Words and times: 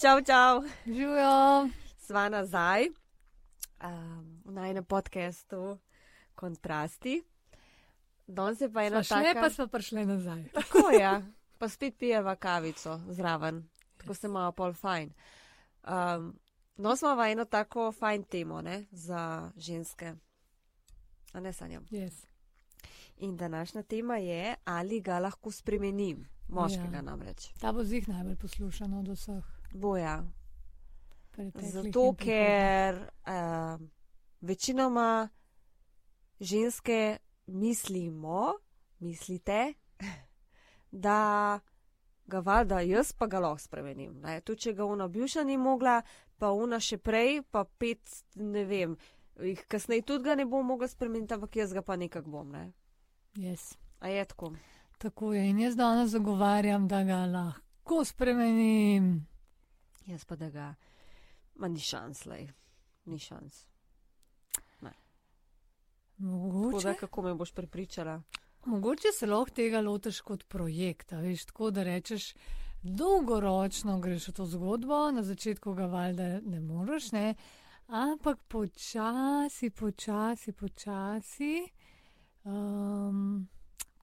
Čau, 0.00 0.20
čau. 0.22 0.62
Živijo. 0.86 1.68
Sva 1.98 2.28
nazaj 2.28 2.86
um, 2.86 4.40
v 4.44 4.50
najnem 4.50 4.84
podkastu 4.84 5.78
Kontrasti. 6.34 7.22
Danes 8.26 8.60
je 8.60 8.68
pa 8.68 8.84
ena 8.84 9.02
Še 9.02 9.08
taka. 9.10 9.40
pa 9.40 9.50
smo 9.50 9.66
prišli 9.66 10.06
nazaj. 10.06 10.44
Tako 10.52 10.90
je, 10.90 11.10
pa 11.58 11.68
spet 11.68 11.98
pijeva 11.98 12.36
kavico 12.36 13.00
zraven, 13.08 13.64
tako 13.96 14.14
se 14.14 14.28
malo 14.28 14.52
pol 14.52 14.72
fajn. 14.72 15.10
Um, 15.82 16.30
no, 16.76 16.96
smo 16.96 17.16
v 17.16 17.32
eno 17.32 17.44
tako 17.44 17.90
fajn 17.92 18.22
temo 18.24 18.62
ne, 18.62 18.84
za 18.92 19.50
ženske. 19.56 20.14
A 21.32 21.40
ne 21.40 21.52
sanjam. 21.52 21.84
Yes. 21.90 22.24
In 23.18 23.36
današnja 23.36 23.82
tema 23.82 24.16
je, 24.16 24.54
ali 24.64 25.00
ga 25.00 25.18
lahko 25.18 25.50
spremenim, 25.50 26.22
moškega 26.48 26.96
Ja. 26.96 27.02
namreč. 27.02 27.48
Ta 27.58 27.72
bo 27.72 27.84
zih 27.84 28.08
najbolj 28.08 28.36
poslušana 28.36 28.98
od 28.98 29.08
vseh. 29.08 29.57
Boja. 29.72 30.22
Zato, 31.54 32.14
ker 32.18 32.96
uh, 32.98 33.80
večinoma 34.40 35.28
ženske 36.40 37.18
mislimo, 37.46 38.52
mislite, 38.98 39.72
da 41.06 41.60
ga 42.26 42.38
valjda 42.38 42.80
jaz 42.80 43.12
pa 43.12 43.26
ga 43.26 43.38
lahko 43.38 43.58
spremenim. 43.58 44.20
Ne? 44.20 44.40
Tudi 44.40 44.60
če 44.60 44.72
ga 44.72 44.84
ona 44.84 45.08
bivša 45.08 45.44
ni 45.44 45.56
mogla, 45.56 46.02
pa 46.38 46.50
ona 46.50 46.80
še 46.80 46.98
prej, 46.98 47.42
pa 47.50 47.64
pet, 47.64 48.02
ne 48.34 48.64
vem, 48.68 48.96
jih 49.42 49.62
kasneje 49.70 50.02
tudi 50.02 50.28
ga 50.28 50.34
ne 50.34 50.46
bom 50.46 50.66
mogla 50.66 50.88
spremeniti, 50.88 51.34
ampak 51.34 51.56
jaz 51.56 51.72
ga 51.72 51.82
pa 51.82 51.96
nekako 51.96 52.30
bom. 52.30 52.50
Ne? 52.52 52.72
Yes. 53.38 53.76
A 54.00 54.10
je 54.12 54.24
tako? 54.24 54.52
Tako 54.98 55.32
je. 55.32 55.46
In 55.50 55.58
jaz 55.62 55.76
danes 55.78 56.10
zagovarjam, 56.10 56.88
da 56.88 57.02
ga 57.06 57.24
lahko 57.30 58.04
spremenim. 58.04 59.26
Jaz 60.08 60.24
pa 60.24 60.36
da 60.36 60.48
ga, 60.50 60.68
ma 61.60 61.68
ni 61.68 61.80
šans, 61.80 62.24
lej. 62.26 62.48
ni 63.04 63.18
šans. 63.18 63.66
Tako 66.18 66.26
Mogoče, 66.26 66.88
da, 66.88 66.94
kako 66.94 67.22
me 67.22 67.34
boš 67.34 67.52
prepričala? 67.52 68.22
mogoče 68.64 69.08
se 69.18 69.26
lahko 69.26 69.50
tega 69.54 69.80
lotiš 69.80 70.20
kot 70.20 70.44
projekt, 70.48 71.12
a 71.12 71.20
veš, 71.20 71.44
tako 71.44 71.70
da 71.70 71.82
rečeš. 71.82 72.34
Dolgoročno 72.82 73.98
greš 74.00 74.28
v 74.28 74.32
to 74.32 74.46
zgodbo, 74.46 75.10
na 75.10 75.22
začetku 75.22 75.74
ga 75.74 75.86
valjda 75.86 76.40
ne 76.40 76.60
moreš, 76.60 77.12
ne? 77.12 77.34
ampak 77.88 78.38
počasi, 78.48 79.70
počasi, 79.70 80.52
počasi 80.52 81.68
um, 82.44 83.48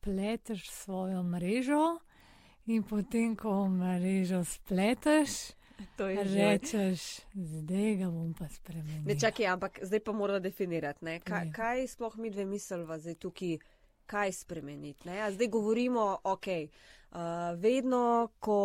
pleteš 0.01 0.69
svojo 0.69 1.23
mrežo, 1.23 1.99
in 2.65 2.83
potem, 2.83 3.35
ko 3.35 3.67
mrežo 3.69 4.43
spleteš. 4.43 5.55
Rečeš, 5.97 7.21
zdaj 7.33 7.95
ga 7.95 8.05
bom 8.05 8.33
pa 8.33 8.47
spremenil. 8.49 9.03
Ne 9.05 9.15
čakaj, 9.15 9.45
ampak 9.47 9.79
zdaj 9.81 9.99
pa 9.99 10.11
mora 10.11 10.39
definirati, 10.39 11.05
ne? 11.05 11.19
Kaj, 11.19 11.45
Ja. 11.45 11.51
kaj 11.51 11.87
sploh 11.87 12.17
mi 12.17 12.29
dve 12.29 12.45
misliva 12.45 12.99
zdaj 12.99 13.15
tukaj, 13.15 13.57
kaj 14.05 14.31
spremeniti. 14.31 15.07
ne? 15.07 15.21
A 15.21 15.31
zdaj 15.31 15.47
govorimo, 15.47 16.17
ok, 16.23 16.47
uh, 16.47 17.17
vedno, 17.55 18.03
ko 18.39 18.59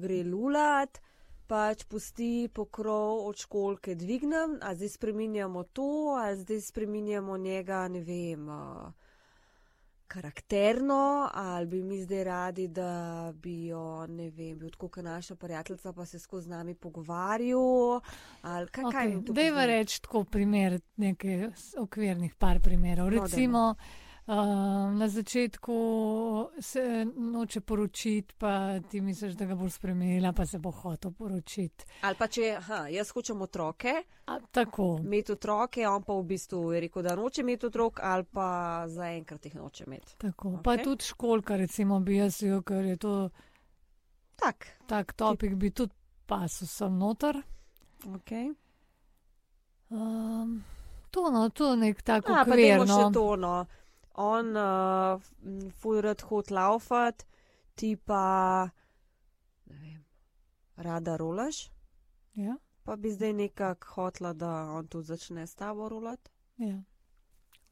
gre 0.00 0.22
lulat, 0.24 1.00
pač 1.46 1.84
pusti 1.84 2.48
pokrov 2.48 3.26
od 3.26 3.36
školke 3.36 3.94
dvignem, 3.94 4.58
a 4.62 4.74
zdaj 4.74 4.88
spreminjamo 4.88 5.62
to, 5.64 5.88
a 6.16 6.36
zdaj 6.36 6.60
spreminjamo 6.60 7.36
njega, 7.36 7.88
ne 7.88 8.00
vem. 8.00 8.48
Uh, 8.48 8.92
Karakterno, 10.08 11.30
ali 11.34 11.66
bi 11.66 11.82
mi 11.82 12.02
zdaj 12.02 12.24
radi, 12.24 12.68
da 12.68 13.32
bi 13.34 13.66
jo, 13.66 14.06
ne 14.06 14.30
vem, 14.30 14.58
bil 14.58 14.70
tako, 14.70 14.88
kot 14.88 15.04
naša 15.04 15.34
prijateljica, 15.34 15.92
pa 15.92 16.06
se 16.06 16.18
skozi 16.18 16.44
z 16.44 16.50
nami 16.50 16.74
pogovarjal, 16.74 18.00
ali 18.42 18.68
kaj, 18.68 18.84
kaj 18.92 19.08
mi 19.08 19.14
Okay, 19.14 19.26
tukaj 19.26 19.42
Dejva 19.42 19.66
reči 19.66 20.02
tako 20.02 20.24
primer, 20.24 20.80
nekaj 20.96 21.48
okvirnih 21.78 22.34
par 22.34 22.60
primerov. 22.60 23.10
No, 23.10 23.22
Recimo, 23.22 23.74
uh, 23.78 24.03
na 24.26 25.08
začetku 25.08 25.76
se 26.58 26.84
noče 27.16 27.60
poročiti, 27.60 28.34
pa 28.38 28.50
ti 28.80 29.00
misliš, 29.00 29.34
da 29.34 29.44
ga 29.44 29.54
bo 29.54 29.68
spremenila, 29.68 30.32
pa 30.32 30.46
se 30.46 30.58
bo 30.58 30.70
hotel 30.70 31.10
poročiti. 31.10 31.84
Ali 32.00 32.16
pa 32.16 32.26
če, 32.26 32.54
aha, 32.56 32.86
jaz 32.88 33.10
hočem 33.10 33.42
otroke, 33.42 33.92
A, 34.26 34.38
tako. 34.50 35.00
imeti 35.04 35.32
otroke, 35.32 35.88
on 35.88 36.02
pa 36.02 36.12
v 36.14 36.22
bistvu 36.24 36.72
je 36.72 36.80
rekel, 36.80 37.02
da 37.02 37.14
noče 37.14 37.40
imeti 37.40 37.66
otrok, 37.66 38.00
ali 38.02 38.24
pa 38.24 38.48
zaenkrat 38.88 39.44
jih 39.44 39.54
noče 39.54 39.84
imeti. 39.84 40.16
tako. 40.18 40.48
Ok. 40.50 40.62
Pa 40.62 40.76
tudi 40.76 41.04
školka, 41.04 41.56
recimo, 41.56 42.00
bi 42.00 42.16
jaz 42.16 42.42
jo, 42.42 42.62
ker 42.62 42.84
je 42.84 42.96
to 42.96 43.30
Tak, 44.36 44.66
tak 44.86 45.12
topik, 45.12 45.54
bi 45.54 45.70
tudi 45.70 45.92
pasu 46.26 46.66
sem 46.66 46.98
noter. 46.98 47.36
ok. 48.06 48.30
Um, 49.90 50.64
to, 51.10 51.30
no, 51.30 51.48
to 51.48 51.70
je 51.70 51.76
nek 51.76 52.02
tak 52.02 52.24
A, 52.26 52.44
pa 52.44 52.56
dajmo 52.56 52.86
še 52.86 52.92
okvirno. 52.92 53.12
to, 53.12 53.36
no. 53.36 53.66
On, 54.14 54.56
uh, 54.56 55.22
fujrat 55.80 56.20
hod 56.22 56.50
laufat, 56.50 57.26
ti 57.74 57.96
pa, 57.96 58.68
ne 59.66 59.78
vem, 59.80 60.04
rada 60.76 61.16
rolaš, 61.16 61.70
Ja, 62.34 62.56
pa 62.82 62.96
bi 62.96 63.12
zdaj 63.12 63.32
nekako 63.32 63.86
hotla, 63.94 64.32
da 64.32 64.50
on 64.70 64.86
tudi 64.88 65.06
začne 65.06 65.46
s 65.46 65.54
tabo 65.54 65.88
rolati. 65.88 66.30
ja. 66.56 66.82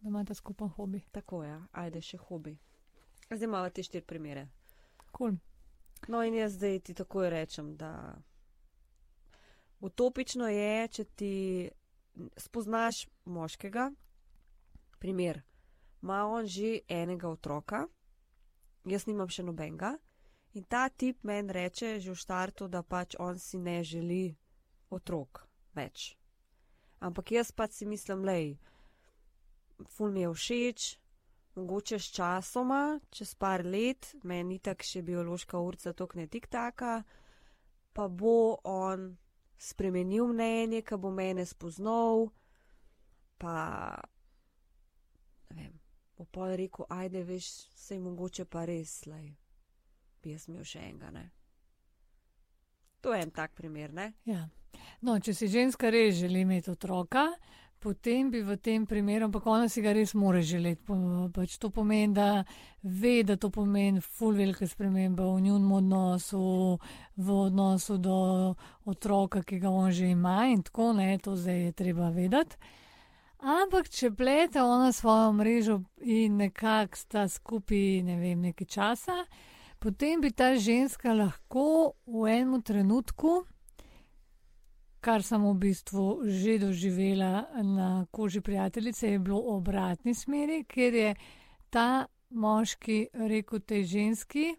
Da 0.01 0.09
imate 0.09 0.35
skupen 0.35 0.69
hobi. 0.69 1.01
Tako 1.13 1.45
je, 1.45 1.61
ajde 1.73 2.01
še 2.01 2.17
hobi. 2.19 2.59
Zdaj 3.31 3.45
imamo 3.45 3.71
te 3.71 3.83
štiri 3.83 4.05
primere. 4.07 4.49
Cool. 5.17 5.37
No, 6.09 6.23
in 6.23 6.35
jaz 6.35 6.53
zdaj 6.53 6.81
ti 6.81 6.95
takoj 6.95 7.31
rečem, 7.31 7.77
da 7.77 8.19
utopično 9.81 10.49
je, 10.49 10.89
če 10.89 11.05
ti 11.05 11.35
spoznaš 12.37 13.07
moškega, 13.25 13.93
primer, 14.99 15.43
ima 16.03 16.25
on 16.27 16.47
že 16.47 16.81
enega 16.89 17.29
otroka, 17.29 17.87
jaz 18.85 19.07
nimam 19.07 19.31
še 19.31 19.45
nobenega, 19.47 19.95
in 20.59 20.65
ta 20.65 20.89
tip 20.89 21.23
meni 21.25 21.53
reče 21.53 21.99
že 22.01 22.11
v 22.13 22.19
štartu, 22.19 22.69
da 22.69 22.83
pač 22.83 23.17
on 23.19 23.39
si 23.39 23.59
ne 23.59 23.83
želi 23.85 24.35
otrok 24.91 25.47
več. 25.75 26.17
Ampak 27.01 27.33
jaz 27.33 27.53
pač 27.53 27.79
si 27.79 27.87
mislim, 27.87 28.25
lej, 28.25 28.59
ful 29.89 30.12
mi 30.12 30.23
je 30.23 30.35
všeč, 30.35 30.81
mogoče 31.57 31.99
s 31.99 32.12
časoma, 32.15 33.01
čez 33.11 33.35
par 33.35 33.65
let, 33.65 34.15
meni 34.23 34.59
tako 34.59 34.87
še 34.87 35.03
biološka 35.03 35.59
urca 35.59 35.93
tok 35.93 36.15
ne 36.21 36.27
tik 36.27 36.47
taka, 36.53 37.03
pa 37.93 38.09
bo 38.09 38.59
on 38.65 39.12
spremenil 39.59 40.31
mnenje, 40.33 40.83
ki 40.83 40.97
bo 40.99 41.11
mene 41.11 41.45
spoznal, 41.47 42.31
pa 43.39 43.57
ne 45.53 45.62
vem, 45.62 45.81
bo 46.22 46.28
pa 46.31 46.53
rekel, 46.55 46.87
ajde, 46.88 47.25
veš, 47.27 47.47
sej 47.75 47.99
mogoče 47.99 48.44
pa 48.47 48.65
res, 48.65 49.00
lej, 49.06 49.33
bi 50.22 50.31
jaz 50.31 50.47
imel 50.49 50.62
še 50.65 50.78
enega, 50.81 51.10
ne. 51.10 51.25
To 53.03 53.10
je 53.10 53.22
en 53.22 53.31
tak 53.31 53.55
primer, 53.55 53.91
ne? 53.93 54.12
Ja. 54.25 54.44
No, 55.03 55.19
če 55.19 55.34
si 55.34 55.49
ženska 55.50 55.91
res 55.91 56.15
želi 56.15 56.44
imeti 56.47 56.71
otroka, 56.71 57.25
potem 57.82 58.31
bi 58.31 58.38
v 58.41 58.55
tem 58.56 58.87
primeru, 58.87 59.27
ampak 59.27 59.47
ona 59.47 59.66
si 59.69 59.82
ga 59.82 59.91
res 59.93 60.15
more 60.15 60.38
želeti. 60.41 60.84
Pa- 60.87 61.00
Pač 61.34 61.56
to 61.59 61.71
pomeni, 61.71 62.15
da 62.15 62.44
ve, 62.82 63.25
da 63.25 63.35
to 63.37 63.50
pomeni 63.50 63.99
ful 64.00 64.37
velike 64.38 64.69
spremembe 64.70 65.23
v 65.25 65.41
njunem 65.43 65.73
odnosu, 65.73 66.79
v 67.17 67.32
odnosu 67.41 67.99
do 67.99 68.55
otroka, 68.85 69.43
ki 69.43 69.58
ga 69.58 69.70
on 69.70 69.91
že 69.91 70.06
ima 70.06 70.47
in 70.47 70.62
tako 70.62 70.93
ne, 70.93 71.19
to 71.19 71.35
zdaj 71.35 71.64
je 71.64 71.73
treba 71.75 72.11
vedeti. 72.11 72.56
Ampak, 73.43 73.89
če 73.91 74.12
plete 74.15 74.62
ona 74.62 74.93
svojo 74.94 75.33
mrežo 75.35 75.81
in 76.00 76.37
nekako 76.39 76.97
sta 76.97 77.27
skupaj, 77.29 78.03
ne 78.06 78.17
vem, 78.21 78.41
nekaj 78.41 78.67
časa, 78.67 79.25
potem 79.83 80.21
bi 80.23 80.31
ta 80.31 80.55
ženska 80.55 81.11
lahko 81.12 81.94
v 82.06 82.29
enem 82.31 82.62
trenutku 82.62 83.43
kar 85.03 85.23
sem 85.27 85.43
v 85.43 85.55
bistvu 85.59 86.23
že 86.31 86.59
doživela 86.62 87.50
na 87.62 88.06
koži 88.11 88.41
prijateljice, 88.41 89.09
je 89.09 89.19
bilo 89.19 89.43
v 89.43 89.56
obratni 89.59 90.15
smeri, 90.15 90.62
ker 90.65 90.95
je 90.95 91.15
ta 91.71 92.06
moški 92.31 93.09
rekel 93.12 93.61
tej 93.61 93.85
ženski, 93.85 94.55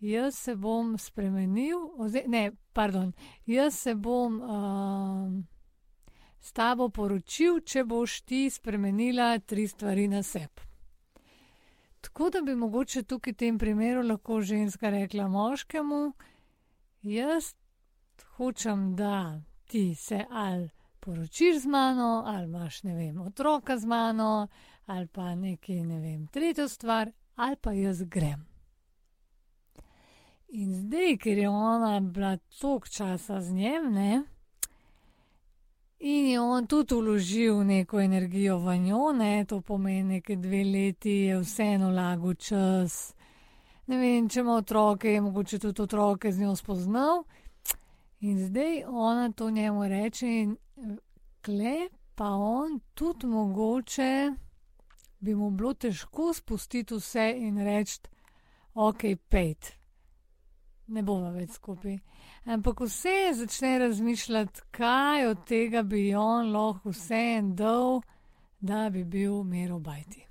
jaz 0.00 0.38
se 0.38 0.54
bom 0.54 0.94
spremenil, 0.98 1.90
oze, 1.98 2.22
ne, 2.26 2.52
pardon, 2.72 3.12
jaz 3.46 3.74
se 3.74 3.94
bom 3.94 4.38
uh, 4.40 5.42
s 6.48 6.52
tabo 6.56 6.88
poročil, 6.88 7.60
če 7.60 7.84
boš 7.84 8.20
ti 8.24 8.46
spremenila 8.50 9.34
tri 9.38 9.66
stvari 9.68 10.06
na 10.08 10.22
sebi. 10.22 10.64
Tako 12.00 12.30
da 12.30 12.40
bi 12.40 12.54
mogoče 12.56 13.02
tukaj 13.02 13.34
v 13.34 13.36
tem 13.36 13.58
primeru 13.58 14.04
lahko 14.06 14.40
ženska 14.40 14.90
rekla 14.90 15.26
moškemu, 15.28 15.98
jaz 17.02 17.52
hočem, 18.36 18.94
da 18.96 19.40
ti 19.66 19.94
se 19.94 20.24
ali 20.30 20.70
poročiš 21.00 21.60
z 21.66 21.66
mano, 21.66 22.22
ali 22.26 22.44
imaš, 22.44 22.82
ne 22.82 22.94
vem, 22.94 23.20
otroka 23.20 23.76
z 23.78 23.84
mano, 23.86 24.48
ali 24.86 25.06
pa 25.06 25.34
nekaj, 25.34 25.82
ne 25.84 26.00
vem, 26.00 26.26
tretjo 26.32 26.68
stvar, 26.68 27.12
ali 27.36 27.56
pa 27.56 27.72
jaz 27.72 28.02
grem. 28.02 28.46
In 30.48 30.72
zdaj, 30.74 31.18
ker 31.20 31.38
je 31.38 31.48
ona 31.48 32.00
bila 32.00 32.36
toliko 32.60 32.88
časa 32.88 33.40
z 33.40 33.52
njim, 33.52 33.92
ne, 33.92 34.22
in 35.98 36.26
je 36.26 36.40
on 36.40 36.66
tudi 36.66 36.94
uložil 36.94 37.64
neko 37.64 38.00
energijo 38.00 38.58
v 38.58 38.76
njo, 38.78 39.12
ne, 39.12 39.44
to 39.44 39.60
pomeni, 39.60 40.02
neke 40.02 40.36
dve 40.36 40.64
leti 40.64 41.10
je 41.10 41.38
vseeno 41.40 41.90
lago 41.90 42.34
čas. 42.34 43.14
Ne 43.86 43.98
vem, 43.98 44.28
če 44.28 44.40
ima 44.40 44.54
otroke, 44.54 45.12
je 45.12 45.20
mogoče 45.20 45.58
tudi 45.58 45.82
otroke 45.82 46.32
z 46.32 46.40
njo 46.40 46.56
spoznal. 46.56 47.24
In 48.20 48.38
zdaj 48.46 48.84
ona 48.86 49.32
to 49.32 49.50
njemu 49.50 49.88
reče, 49.88 50.26
in 50.26 50.56
kle 51.42 51.88
pa 52.14 52.28
on 52.28 52.80
tudi 52.94 53.26
mogoče 53.26 54.32
bi 55.18 55.34
mu 55.34 55.50
bilo 55.50 55.74
težko 55.74 56.32
spustiti 56.34 56.94
vse 56.94 57.34
in 57.36 57.58
reči, 57.58 58.00
ok, 58.74 59.02
pet 59.28 59.77
ne 60.88 61.02
bomo 61.02 61.30
več 61.30 61.50
skupaj. 61.50 61.98
Ampak 62.46 62.80
vse 62.80 63.32
začne 63.34 63.78
razmišljati, 63.78 64.60
kaj 64.70 65.26
od 65.26 65.44
tega 65.46 65.82
bi 65.82 66.14
on 66.14 66.52
lahko 66.52 66.90
vse 66.90 67.18
en 67.38 67.54
dal, 67.54 68.00
da 68.60 68.88
bi 68.90 69.04
bil 69.04 69.42
mero 69.44 69.78
bajti. 69.78 70.24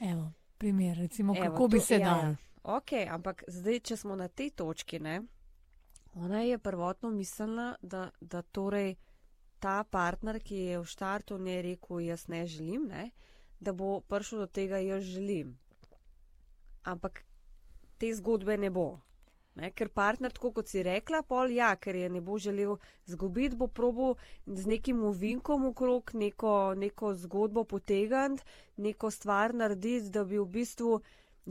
Evo, 0.00 0.32
primer, 0.58 0.96
recimo, 0.98 1.34
Evo, 1.36 1.44
kako 1.44 1.68
bi 1.68 1.78
to- 1.78 1.84
se 1.84 1.98
ja, 1.98 2.08
dal. 2.08 2.34
Ok, 2.64 2.92
ampak 3.10 3.44
zdaj, 3.48 3.80
če 3.80 3.96
smo 3.96 4.16
na 4.16 4.28
tej 4.28 4.50
točki, 4.50 4.98
ne, 4.98 5.22
ona 6.14 6.40
je 6.40 6.58
prvotno 6.58 7.10
mislila, 7.10 7.76
da, 7.82 8.10
da 8.20 8.42
torej 8.42 8.96
ta 9.58 9.84
partner, 9.84 10.40
ki 10.40 10.54
je 10.56 10.78
v 10.78 10.84
štartu 10.84 11.38
ne 11.38 11.62
rekel, 11.62 12.00
jaz 12.00 12.28
ne 12.28 12.46
želim, 12.46 12.88
ne, 12.88 13.10
da 13.60 13.72
bo 13.72 14.00
prišel 14.00 14.38
do 14.38 14.46
tega, 14.46 14.78
jaz 14.78 15.02
želim. 15.02 15.58
Ampak 16.82 17.24
te 17.98 18.14
zgodbe 18.14 18.58
ne 18.58 18.70
bo. 18.70 18.98
Ne, 19.54 19.68
ker 19.76 19.90
partner, 19.92 20.32
tako 20.32 20.50
kot 20.56 20.70
si 20.70 20.80
rekla, 20.82 21.20
pol 21.28 21.50
ja, 21.52 21.74
ker 21.76 21.96
je 21.98 22.08
ne 22.08 22.22
bo 22.24 22.38
želel 22.40 22.78
zgubiti, 23.04 23.56
bo 23.56 23.66
probo 23.68 24.14
z 24.46 24.64
nekim 24.66 25.02
ovinkom 25.04 25.66
okrog 25.68 26.14
neko, 26.16 26.74
neko 26.74 27.12
zgodbo 27.14 27.64
potegniti, 27.68 28.46
neko 28.76 29.10
stvar 29.10 29.52
narediti, 29.54 30.08
da 30.08 30.24
bi 30.24 30.40
v 30.40 30.46
bistvu 30.56 31.02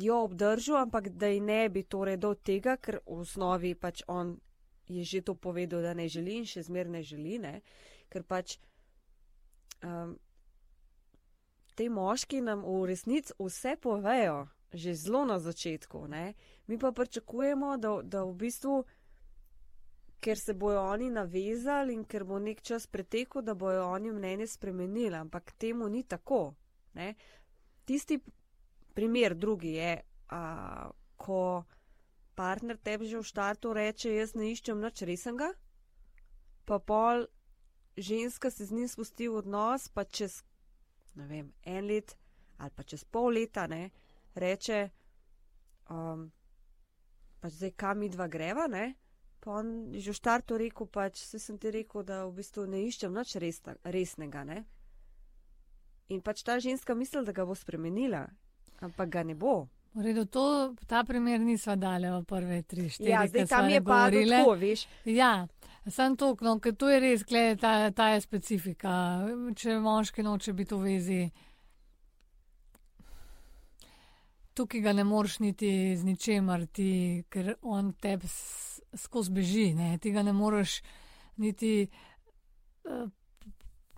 jo 0.01 0.24
obdržal, 0.24 0.81
ampak 0.81 1.09
da 1.09 1.27
ji 1.27 1.39
ne 1.45 1.69
bi 1.69 1.83
torej 1.83 2.18
do 2.18 2.33
tega, 2.33 2.77
ker 2.81 3.03
v 3.06 3.21
osnovi 3.21 3.75
pač 3.75 4.01
on 4.07 4.39
je 4.88 5.03
že 5.03 5.21
to 5.21 5.36
povedal, 5.36 5.81
da 5.81 5.94
ne 5.94 6.07
želi 6.09 6.42
in 6.42 6.45
še 6.45 6.63
zmer 6.63 6.89
ne 6.89 7.03
želi, 7.03 7.38
ne? 7.39 7.62
ker 8.09 8.24
pač 8.27 8.57
um, 9.83 10.18
te 11.75 11.88
moški 11.89 12.42
nam 12.42 12.65
v 12.65 12.86
resnici 12.89 13.33
vse 13.39 13.77
povejo, 13.81 14.48
že 14.74 14.95
zelo 14.95 15.24
na 15.25 15.39
začetku, 15.39 16.07
ne? 16.07 16.33
Mi 16.71 16.77
pa 16.79 16.91
pričakujemo, 16.91 17.77
da, 17.77 17.89
da 18.03 18.23
v 18.23 18.33
bistvu, 18.33 18.83
ker 20.23 20.39
se 20.39 20.53
bojo 20.53 20.81
oni 20.81 21.09
navezali 21.09 21.94
in 21.94 22.06
ker 22.06 22.23
bo 22.23 22.39
nek 22.39 22.62
čas 22.62 22.88
pretekel, 22.88 23.41
da 23.41 23.53
bojo 23.53 23.89
oni 23.91 24.12
mnenje 24.12 24.47
spremenili, 24.47 25.15
ampak 25.19 25.51
temu 25.51 25.89
ni 25.89 26.03
tako. 26.03 26.53
Ne? 26.94 27.15
Tisti 27.85 28.19
primer 28.94 29.35
drugi 29.35 29.73
je, 29.73 30.00
a, 30.29 30.89
ko 31.18 31.63
partner 32.35 32.79
tebi 32.79 33.12
že 33.12 33.19
v 33.19 33.27
štartu 33.27 33.74
reče: 33.74 34.15
Jaz 34.15 34.35
ne 34.39 34.47
iščem 34.56 34.79
nič 34.79 35.03
resnega, 35.03 35.51
pa 36.65 36.79
pol 36.79 37.27
ženska 37.97 38.51
se 38.51 38.65
z 38.65 38.71
njim 38.71 38.88
spusti 38.88 39.27
v 39.27 39.44
odnos, 39.44 39.89
pa 39.91 40.07
čez 40.07 40.44
ne 41.19 41.27
vem, 41.27 41.51
en 41.67 41.88
let 41.91 42.15
ali 42.62 42.71
pa 42.75 42.83
čez 42.83 43.03
pol 43.03 43.33
leta 43.33 43.67
ne, 43.67 43.89
reče, 44.35 44.89
um, 45.89 46.31
pač 47.41 47.57
zdaj 47.57 47.73
kam 47.75 47.99
mi 47.99 48.09
dva 48.09 48.29
greva, 48.31 48.67
ne. 48.71 48.93
Pa 49.41 49.57
on 49.57 49.89
je 49.89 50.01
že 50.05 50.13
v 50.13 50.19
štartu 50.21 50.57
rekel, 50.61 50.85
pač 50.85 51.23
se 51.25 51.41
sem 51.41 51.57
ti 51.57 51.73
rekel, 51.73 52.05
da 52.05 52.23
v 52.29 52.38
bistvu 52.38 52.67
ne 52.69 52.85
iščem 52.85 53.13
nič 53.13 53.35
resna, 53.41 53.73
resnega, 53.83 54.45
ne. 54.45 54.63
In 56.13 56.21
pač 56.21 56.43
ta 56.45 56.59
ženska 56.61 56.93
misli, 56.93 57.25
da 57.25 57.33
ga 57.33 57.45
bo 57.47 57.57
spremenila, 57.57 58.27
ampak 58.85 59.09
ga 59.09 59.23
ne 59.25 59.33
bo. 59.33 59.65
V 59.91 60.05
redu, 60.07 60.23
to, 60.25 60.75
ta 60.88 61.03
primer 61.03 61.39
nisva 61.39 61.75
dali 61.75 62.07
v 62.07 62.21
prve 62.23 62.61
tri, 62.63 62.88
štiri. 62.88 63.11
Ja, 63.11 63.25
zdaj 63.27 63.47
tam 63.49 63.67
je 63.67 63.81
pa 63.83 64.07
tako, 64.07 64.55
veš. 64.55 64.85
Ja, 65.03 65.47
sem 65.89 66.15
to, 66.15 66.31
no, 66.39 66.59
ker 66.63 66.77
to 66.79 66.88
je 66.88 66.99
res, 67.03 67.25
gled, 67.27 67.59
ta, 67.59 67.91
ta 67.91 68.13
je 68.15 68.21
specifika. 68.23 69.25
Če 69.51 69.81
moški 69.83 70.23
noče 70.23 70.53
biti 70.55 70.77
v 70.77 70.81
vezi, 70.85 71.21
tukaj 74.62 74.81
ga 74.86 74.94
ne 74.94 75.04
moreš 75.04 75.40
niti 75.42 75.72
z 75.98 76.06
ničemer, 76.06 76.68
ti, 76.69 77.24
ker 77.34 77.56
on 77.62 77.94
tebi 77.98 78.30
skozi 78.94 79.34
beži, 79.34 79.72
ne? 79.74 79.96
ti 79.98 80.12
ga 80.13 80.22
ne 80.24 80.34
moreš 80.34 80.81
niti 81.42 81.88
uh, 82.86 83.10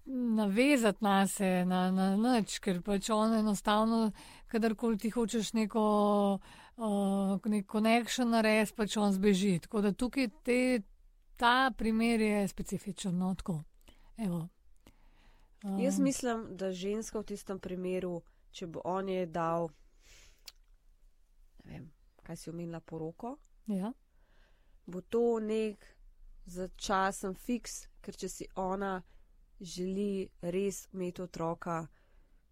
navezati 0.06 1.04
na 1.04 1.28
se, 1.28 1.66
na, 1.66 1.92
na 1.92 2.16
nič, 2.16 2.60
ker 2.64 2.82
pač 2.82 3.10
on 3.12 3.36
enostavno, 3.42 4.12
kadarkoli 4.48 4.98
ti 4.98 5.12
hočeš 5.12 5.54
neko. 5.54 5.84
Uh, 6.74 7.38
nek 7.46 7.68
connection 7.70 8.32
narediti, 8.34 8.74
pač 8.74 8.96
on 8.98 9.12
zbeži. 9.14 9.60
Tako 9.62 9.84
da 9.86 9.92
tukaj 9.94 10.32
te, 10.42 10.82
ta 11.38 11.70
primer 11.78 12.22
je 12.22 12.48
specifičen. 12.48 13.14
No, 13.18 13.36
tako. 13.38 13.60
Evo. 14.18 14.48
Um, 15.64 15.78
Jaz 15.80 16.00
mislim, 16.00 16.48
da 16.58 16.72
ženska 16.72 17.20
v 17.20 17.30
tistem 17.30 17.60
primeru, 17.60 18.24
če 18.52 18.68
bo 18.68 18.82
on 18.90 19.10
je 19.10 19.28
dal, 19.30 19.70
ne 21.64 21.72
vem, 21.72 21.92
kaj 22.24 22.38
si 22.38 22.50
omenila 22.50 22.80
poroko, 22.80 23.38
Ja, 23.68 23.94
bo 24.86 25.02
to 25.02 25.40
nek 25.40 25.86
začasen 26.46 27.36
fiks, 27.36 27.88
ker 28.02 28.16
če 28.16 28.30
si 28.30 28.48
ona 28.60 28.98
želi 29.60 30.28
res 30.42 30.88
imeti 30.94 31.24
otroka, 31.24 31.88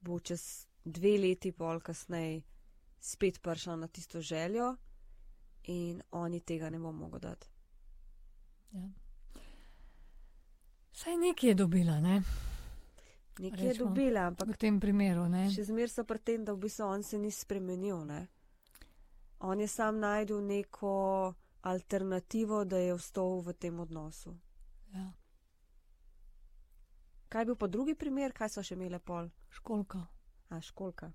bo 0.01 0.19
čez 0.19 0.67
dve 0.85 1.17
leti 1.19 1.51
pol 1.51 1.81
kasneje 1.83 2.41
spet 3.01 3.41
prišla 3.41 3.75
na 3.75 3.87
tisto 3.87 4.21
željo 4.21 4.75
in 5.63 6.01
oni 6.11 6.39
tega 6.39 6.69
ne 6.69 6.79
bo 6.79 6.91
mogel 6.91 7.19
dati. 7.19 7.47
ja. 8.71 8.89
Saj 10.91 11.17
nekaj 11.17 11.49
je 11.49 11.55
dobila, 11.55 11.99
ne? 11.99 12.23
Nekaj 13.39 13.65
je 13.65 13.69
Recimo, 13.69 13.89
dobila, 13.89 14.27
ampak 14.27 14.47
v 14.47 14.57
tem 14.57 14.79
primeru. 14.79 15.27
Ne? 15.29 15.47
Še 15.49 15.63
zmeraj 15.63 15.89
so 15.89 16.03
pri 16.03 16.19
tem, 16.19 16.43
da 16.45 16.53
v 16.53 16.61
bistvu 16.61 16.85
on 16.85 17.03
se 17.03 17.17
ni 17.17 17.31
spremenil. 17.31 18.03
Ne? 18.05 18.27
On 19.43 19.59
je 19.59 19.67
sam 19.67 19.99
najdel 19.99 20.43
neko 20.45 21.33
alternativo, 21.61 22.65
da 22.65 22.77
je 22.77 22.93
vstal 22.93 23.39
v 23.41 23.53
tem 23.53 23.79
odnosu. 23.79 24.35
Ja. 24.93 25.11
Kaj 27.29 27.41
je 27.41 27.45
bil 27.45 27.55
pa 27.55 27.67
drugi 27.67 27.95
primer, 27.95 28.33
kaj 28.33 28.49
so 28.49 28.63
še 28.63 28.75
imele 28.75 28.99
pol? 28.99 29.29
Školka. 29.49 30.03
A, 30.49 30.61
školka. 30.61 31.11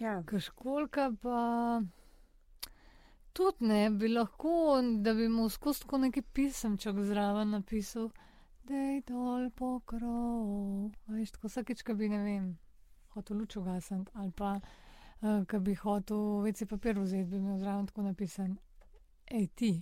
Ja, 0.00 0.22
Ker 0.26 0.40
školka 0.40 1.10
pa 1.22 1.38
tudi 3.32 3.66
ne 3.66 3.90
bi 3.90 4.08
lahko, 4.08 4.80
da 5.02 5.14
bi 5.14 5.28
mu 5.28 5.48
skozi 5.48 5.84
tako 5.84 5.98
neki 5.98 6.22
pisemček 6.22 6.98
zraven 7.06 7.50
napisal, 7.54 8.10
da 8.66 8.74
je 8.74 9.02
dol 9.06 9.50
pokrov. 9.54 10.90
Veš, 11.06 11.36
tako 11.36 11.50
vsakeč, 11.50 11.82
ko 11.86 11.94
bi 11.94 12.10
ne 12.10 12.22
vem, 12.24 12.48
hotel 13.14 13.42
luč 13.42 13.56
ugasniti 13.56 14.10
ali 14.14 14.32
pa 14.32 14.56
uh, 15.20 15.44
ko 15.48 15.60
bi 15.60 15.74
hotel 15.74 16.40
veci 16.44 16.66
papir 16.66 16.98
vzeti, 16.98 17.24
bi 17.30 17.36
imel 17.36 17.58
zraven 17.58 17.86
tako 17.86 18.02
napisan, 18.02 18.56
hej 19.30 19.46
ti, 19.54 19.72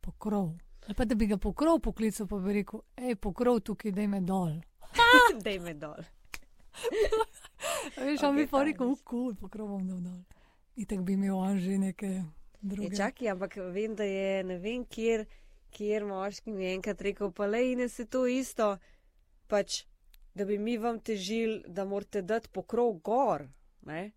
pokrov. 0.00 0.54
Ali 0.86 0.94
pa 0.94 1.04
da 1.04 1.14
bi 1.14 1.26
ga 1.26 1.36
pokrov 1.36 1.80
poklical, 1.80 2.26
pa 2.26 2.38
bi 2.38 2.52
rekel, 2.60 2.80
hej 2.96 3.16
pokrov 3.16 3.60
tukaj, 3.60 3.92
da 3.92 4.06
me 4.08 4.20
dol. 4.20 4.56
dej 5.44 5.58
me 5.58 5.74
dol. 5.74 6.00
Veš, 7.98 8.22
on 8.22 8.34
Ok, 8.34 8.36
bi 8.36 8.46
pa 8.46 8.62
rekel, 8.64 8.94
res. 8.94 9.02
kul, 9.04 9.34
pokrov 9.36 9.68
bom 9.68 9.86
dal 9.88 10.00
dol. 10.00 10.22
In 10.78 10.86
tako 10.86 11.02
bi 11.02 11.18
imel 11.18 11.34
on 11.34 11.58
že 11.58 11.78
neke 11.78 12.10
druge. 12.60 12.88
Je 12.88 12.96
čakaj, 12.96 13.30
ampak 13.34 13.56
vem, 13.74 13.96
da 13.98 14.04
je 14.04 14.44
ne 14.44 14.58
vem, 14.62 14.84
kjer, 14.86 15.26
kjer 15.74 16.06
moški 16.06 16.54
mi 16.54 16.70
enkrat 16.72 17.02
rekel, 17.02 17.32
pa 17.34 17.46
le 17.46 17.64
in 17.72 17.88
se 17.88 18.06
to 18.06 18.26
isto, 18.26 18.76
pač, 19.50 19.82
da 20.34 20.44
bi 20.44 20.58
mi 20.58 20.78
vam 20.78 21.00
težili, 21.00 21.64
da 21.66 21.84
morate 21.84 22.22
dati 22.22 22.48
pokrov 22.52 22.92
gor. 23.02 23.48
Ne? 23.82 24.12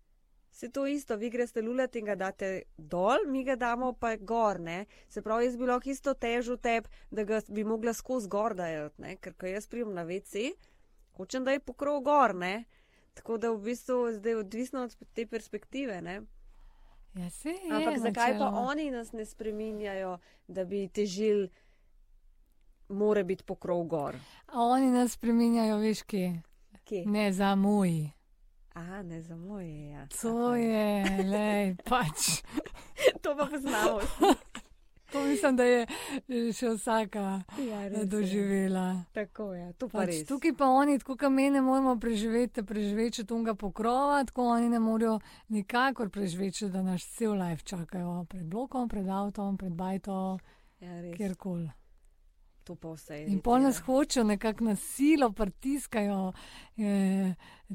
Se 0.52 0.68
to 0.68 0.86
isto, 0.86 1.16
vi 1.16 1.30
greste 1.30 1.62
lulati 1.62 1.98
in 1.98 2.04
ga 2.04 2.14
date 2.14 2.48
dol, 2.76 3.24
mi 3.26 3.40
ga 3.44 3.56
damo 3.56 3.92
pa 3.92 4.16
gor. 4.16 4.60
Ne? 4.60 4.84
Se 5.08 5.22
pravi, 5.22 5.46
jaz 5.48 5.56
bi 5.56 5.66
lahko 5.66 5.90
isto 5.90 6.12
težil 6.14 6.58
tep, 6.60 6.90
da 7.10 7.24
ga 7.24 7.40
bi 7.48 7.64
mogla 7.64 7.94
skozi 7.96 8.28
gor 8.28 8.54
dajati, 8.54 9.00
ne? 9.00 9.16
ker 9.16 9.32
ko 9.34 9.48
jaz 9.48 9.66
prijem 9.66 9.94
na 9.96 10.04
WC, 10.04 10.52
hočem, 11.16 11.48
da 11.48 11.56
je 11.56 11.64
pokrov 11.64 12.02
gor. 12.04 12.36
Ne? 12.36 12.64
Tako 13.16 13.40
da 13.40 13.50
v 13.50 13.62
bistvu 13.64 14.12
zdaj 14.20 14.38
odvisno 14.44 14.84
od 14.84 14.96
te 15.16 15.26
perspektive. 15.26 16.02
Ne? 16.02 16.20
Ja, 17.14 17.30
se 17.30 17.48
je, 17.48 17.72
Ampak 17.72 17.98
zakaj 17.98 18.38
pa 18.38 18.52
oni 18.68 18.90
nas 18.90 19.12
ne 19.12 19.24
spreminjajo, 19.24 20.18
da 20.48 20.64
bi 20.64 20.88
težili, 20.88 21.48
mora 22.88 23.22
biti 23.22 23.44
pokrov 23.44 23.84
gor? 23.84 24.16
A 24.46 24.60
oni 24.60 24.90
nas 24.90 25.12
spreminjajo, 25.12 25.78
veš, 25.80 26.02
kje? 26.02 26.42
Kje? 26.84 27.06
Ne 27.06 27.32
za 27.32 27.54
moj. 27.54 28.12
Aha, 28.74 29.02
ne 29.02 29.22
za 29.22 29.36
moje. 29.36 29.90
Ja. 29.90 30.06
To 30.22 30.54
je, 30.54 31.04
lej, 31.24 31.76
pač. 31.84 32.42
to 33.22 33.36
pa 33.36 33.46
poznamo. 33.46 34.00
To 35.12 35.20
mislim, 35.22 35.56
da 35.56 35.64
je 35.64 35.86
še 36.52 36.70
vsaka 36.70 37.42
Ja, 37.60 37.82
eh, 37.84 38.04
doživela. 38.06 39.04
Tako 39.12 39.52
je, 39.52 39.72
to 39.72 39.88
pa 39.88 39.98
Pač, 39.98 40.08
res. 40.08 40.22
tukaj 40.24 40.54
pa 40.56 40.64
oni, 40.66 40.96
tako 40.98 41.16
kot 41.16 41.30
mi 41.30 41.50
ne 41.50 41.60
moremo 41.60 41.98
preživeti, 42.00 42.62
preživeti 42.62 43.24
tunga 43.24 43.52
pokrova, 43.54 44.24
tako 44.24 44.46
oni 44.48 44.68
ne 44.68 44.80
morejo 44.80 45.18
nikakor 45.48 46.08
preživeti, 46.08 46.70
da 46.72 46.80
nas 46.82 47.04
cel 47.12 47.36
life 47.36 47.60
čakajo 47.62 48.24
pred 48.24 48.46
blokom, 48.46 48.88
pred 48.88 49.04
avtom, 49.06 49.56
pred 49.56 49.72
bajto, 49.72 50.38
Ja, 50.80 50.96
kjerkoli. 51.14 51.68
To 52.64 52.74
pa 52.74 52.92
vse 52.92 53.14
je. 53.14 53.26
In 53.26 53.40
pol 53.40 53.62
nas 53.62 53.80
hočejo 53.82 54.24
nekako 54.24 54.64
na 54.64 54.76
silo 54.76 55.32
pritiskajo, 55.32 56.32
eh, 56.78 57.34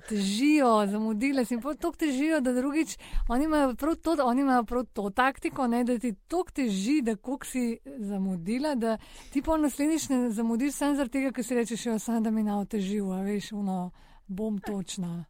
težijo, 0.10 0.88
zamudile 0.88 1.46
si 1.46 1.54
in 1.54 1.62
pol 1.62 1.76
tako 1.76 1.98
težijo, 1.98 2.40
da 2.42 2.54
drugič 2.54 2.98
oni 3.28 3.46
imajo 3.46 3.76
prav 3.76 3.96
to, 3.96 4.16
oni 4.24 4.42
imajo 4.42 4.64
prav 4.64 4.86
to 4.94 5.10
taktiko, 5.10 5.68
ne, 5.68 5.84
da 5.84 6.00
ti 6.00 6.14
tako 6.28 6.52
teži, 6.52 7.02
da 7.02 7.16
koliko 7.16 7.46
si 7.46 7.80
zamudila, 8.00 8.76
da 8.76 8.98
ti 9.34 9.42
pol 9.42 9.62
naslednjič 9.62 10.10
ne 10.10 10.30
zamudiš 10.30 10.74
samo 10.76 10.96
zaradi 10.96 11.12
tega, 11.12 11.32
ker 11.32 11.44
si 11.44 11.56
rečeš, 11.56 11.86
jo 11.86 12.00
samo 12.00 12.22
da 12.22 12.32
mi 12.32 12.44
na 12.44 12.60
otežil, 12.60 13.12
a 13.12 13.22
veš, 13.22 13.52
uno, 13.52 13.92
bom 14.28 14.60
točna. 14.60 15.26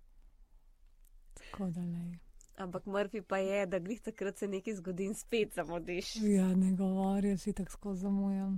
Tako 1.34 1.70
da 1.70 1.82
ne. 1.82 2.20
Ampak 2.58 2.86
Murphy 2.86 3.22
pa 3.22 3.38
je, 3.38 3.66
da 3.66 3.80
glih 3.80 4.02
takrat 4.02 4.38
se 4.38 4.48
nekaj 4.48 4.74
zgodi 4.74 5.06
in 5.06 5.14
spet 5.14 5.54
zamudiš. 5.54 6.16
Ja, 6.16 6.48
ne 6.56 6.72
govorijo, 6.72 7.38
si 7.38 7.54
tako 7.54 7.94
zamujam. 7.96 8.58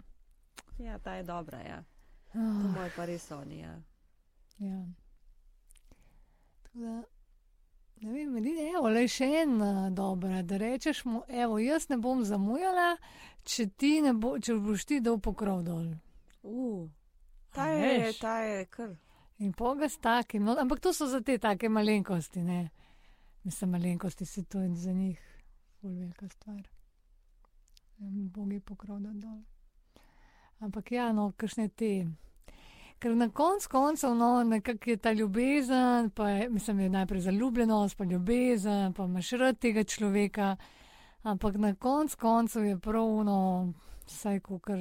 Ja, 0.80 1.00
ta 1.00 1.14
je 1.14 1.24
dobra, 1.24 1.60
ja. 1.60 1.84
To 2.34 2.40
Ah, 2.40 2.74
moj 2.76 2.90
pa 2.96 3.06
res 3.06 3.32
oni, 3.32 3.60
ja. 3.60 3.82
ja. 4.60 4.86
Tako 6.64 6.80
da, 6.80 7.04
ne 8.02 8.12
vem, 8.12 8.46
je 8.46 8.68
evo, 8.70 8.92
le 8.94 9.08
še 9.10 9.26
ena 9.42 9.90
dobra, 9.90 10.44
da 10.46 10.60
rečeš 10.62 11.04
mu, 11.06 11.24
evo, 11.28 11.58
jaz 11.60 11.90
ne 11.90 11.98
bom 11.98 12.22
zamujala, 12.24 12.94
če, 13.44 13.68
ti 13.76 13.98
ne 14.06 14.14
bo, 14.14 14.36
če 14.40 14.56
boš 14.62 14.86
ti 14.86 15.02
dal 15.02 15.18
pokrov 15.20 15.66
dol. 15.66 15.90
Uh, 16.46 16.86
ta 17.52 17.66
A 17.66 17.74
je, 17.74 17.92
veš? 18.06 18.22
ta 18.22 18.38
je 18.46 18.66
kar. 18.72 18.96
In 19.40 19.54
poga 19.58 19.90
s 19.90 19.98
takim, 19.98 20.46
no, 20.46 20.56
ampak 20.60 20.80
to 20.86 20.94
so 20.94 21.10
za 21.10 21.24
te 21.26 21.40
take 21.42 21.70
malenkosti, 21.70 22.46
ne. 22.46 22.70
Mislim, 23.44 23.72
malenkosti 23.72 24.26
se 24.26 24.44
to 24.46 24.62
je 24.62 24.76
za 24.76 24.94
njih 24.94 25.20
ful 25.80 25.96
velika 25.98 26.30
stvar. 26.30 26.62
Bog 27.98 28.54
je 28.54 28.60
pokrov 28.60 29.00
dol. 29.02 29.42
Ampak 30.60 30.92
ja, 30.92 31.12
no, 31.16 31.32
kakšne 31.38 31.70
te. 31.72 32.08
Ker 33.00 33.14
na 33.16 33.30
koncu 33.32 33.70
koncev, 33.72 34.12
no, 34.16 34.44
nekako 34.44 34.90
je 34.90 34.98
ta 34.98 35.14
ljubezen, 35.16 36.10
pa 36.12 36.30
je, 36.30 36.50
mislim, 36.50 36.80
je 36.80 36.90
najprej 36.90 37.22
zaljubljenost, 37.22 37.98
pa 37.98 38.04
ljubezen, 38.04 38.94
pa 38.94 39.06
imaš 39.08 39.32
rad 39.40 39.60
tega 39.60 39.84
človeka, 39.84 40.56
ampak 41.24 41.56
na 41.56 41.76
koncu 41.76 42.18
koncev 42.20 42.66
je 42.66 42.80
prav, 42.80 43.24
no, 43.24 43.74
vsaj 44.08 44.40
kar 44.40 44.80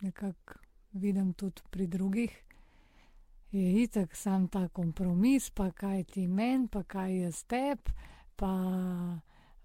nekako 0.00 0.58
vidim 0.92 1.32
tudi 1.32 1.62
pri 1.70 1.86
drugih, 1.86 2.42
je 3.52 3.82
itak 3.82 4.16
sam 4.16 4.48
ta 4.48 4.68
kompromis, 4.68 5.50
pa 5.50 5.70
kaj 5.70 6.04
ti 6.04 6.26
meni, 6.28 6.68
pa 6.68 6.82
kaj 6.82 7.20
jaz 7.22 7.44
tep, 7.44 7.88
pa 8.36 8.50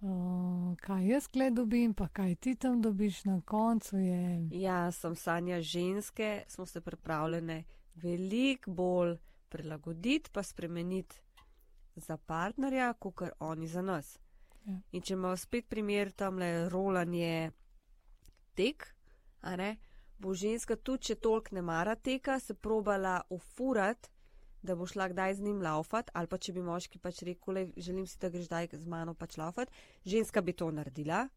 uh, 0.01 0.77
kaj 0.77 1.07
jaz 1.07 1.27
gled 1.33 1.53
dobim, 1.53 1.93
pa 1.93 2.07
kaj 2.07 2.35
ti 2.35 2.55
tam 2.55 2.81
dobiš 2.81 3.23
na 3.25 3.41
koncu 3.41 3.97
je. 3.97 4.49
Ja, 4.51 4.91
sem 4.91 5.15
sanja 5.15 5.61
ženske, 5.61 6.43
smo 6.47 6.65
se 6.65 6.81
pripravljene 6.81 7.63
veliko 7.95 8.71
bolj 8.71 9.17
prilagoditi, 9.49 10.29
pa 10.33 10.43
spremeniti 10.43 11.15
za 11.95 12.17
partnerja, 12.17 12.93
kot 12.93 13.15
kar 13.15 13.31
oni 13.39 13.67
za 13.67 13.81
nas. 13.81 14.19
Ja. 14.65 14.79
In 14.91 15.01
če 15.01 15.13
imamo 15.13 15.37
spet 15.37 15.67
primer 15.69 16.11
tam 16.11 16.37
le 16.39 16.69
rolanje 16.69 17.51
tek, 18.55 18.87
a 19.41 19.55
ne, 19.55 19.75
bo 20.19 20.33
ženska 20.33 20.75
tudi, 20.75 21.11
če 21.11 21.15
toliko 21.15 21.55
ne 21.55 21.61
mara 21.61 21.95
teka, 21.95 22.39
se 22.39 22.53
probala 22.53 23.21
ufurat, 23.29 24.09
da 24.63 24.75
bo 24.75 24.85
šla 24.85 25.07
kdaj 25.07 25.35
z 25.35 25.41
njim 25.41 25.61
laufat, 25.61 26.11
ali 26.13 26.27
pa 26.27 26.37
če 26.37 26.53
bi 26.53 26.61
moški 26.61 26.99
pač 26.99 27.21
rekel, 27.23 27.53
"Lej, 27.53 27.73
želim 27.77 28.07
si, 28.07 28.17
da 28.19 28.29
greš 28.29 28.47
kdaj 28.47 28.67
z 28.73 28.85
mano 28.87 29.13
pač 29.13 29.37
laufat, 29.37 29.71
ženska 30.05 30.41
bi 30.41 30.53
to 30.53 30.71
naredila. 30.71 31.29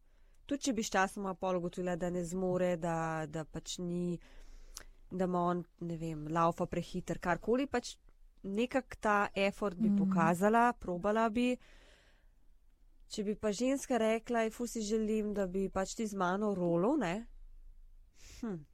Tudi 0.45 0.61
če 0.63 0.73
bi 0.73 0.83
sčasoma 0.83 1.33
pol 1.33 1.57
ugotovila, 1.57 1.95
da 1.95 2.09
ne 2.09 2.23
zmore, 2.23 2.77
da, 2.77 3.25
da 3.27 3.43
pač 3.43 3.77
ni, 3.79 4.19
da 5.11 5.23
ima 5.25 5.39
on, 5.39 5.65
ne 5.79 5.97
vem, 5.97 6.27
laufa 6.27 6.65
prehiter, 6.65 7.19
karkoli, 7.19 7.65
pač 7.67 7.97
nekak 8.43 8.95
ta 9.01 9.29
effort 9.33 9.77
bi 9.77 9.89
Mhm. 9.89 9.97
pokazala, 9.97 10.73
probala 10.73 11.29
bi. 11.29 11.57
Če 13.07 13.23
bi 13.23 13.35
pa 13.35 13.51
ženska 13.51 13.97
rekla, 13.97 14.49
fu 14.51 14.67
si 14.67 14.81
želim, 14.81 15.33
da 15.33 15.47
bi 15.47 15.69
pač 15.69 15.95
ti 15.95 16.07
z 16.07 16.13
mano 16.15 16.53
rolo, 16.55 16.95
ne? 16.97 17.25
Hm, 18.41 18.65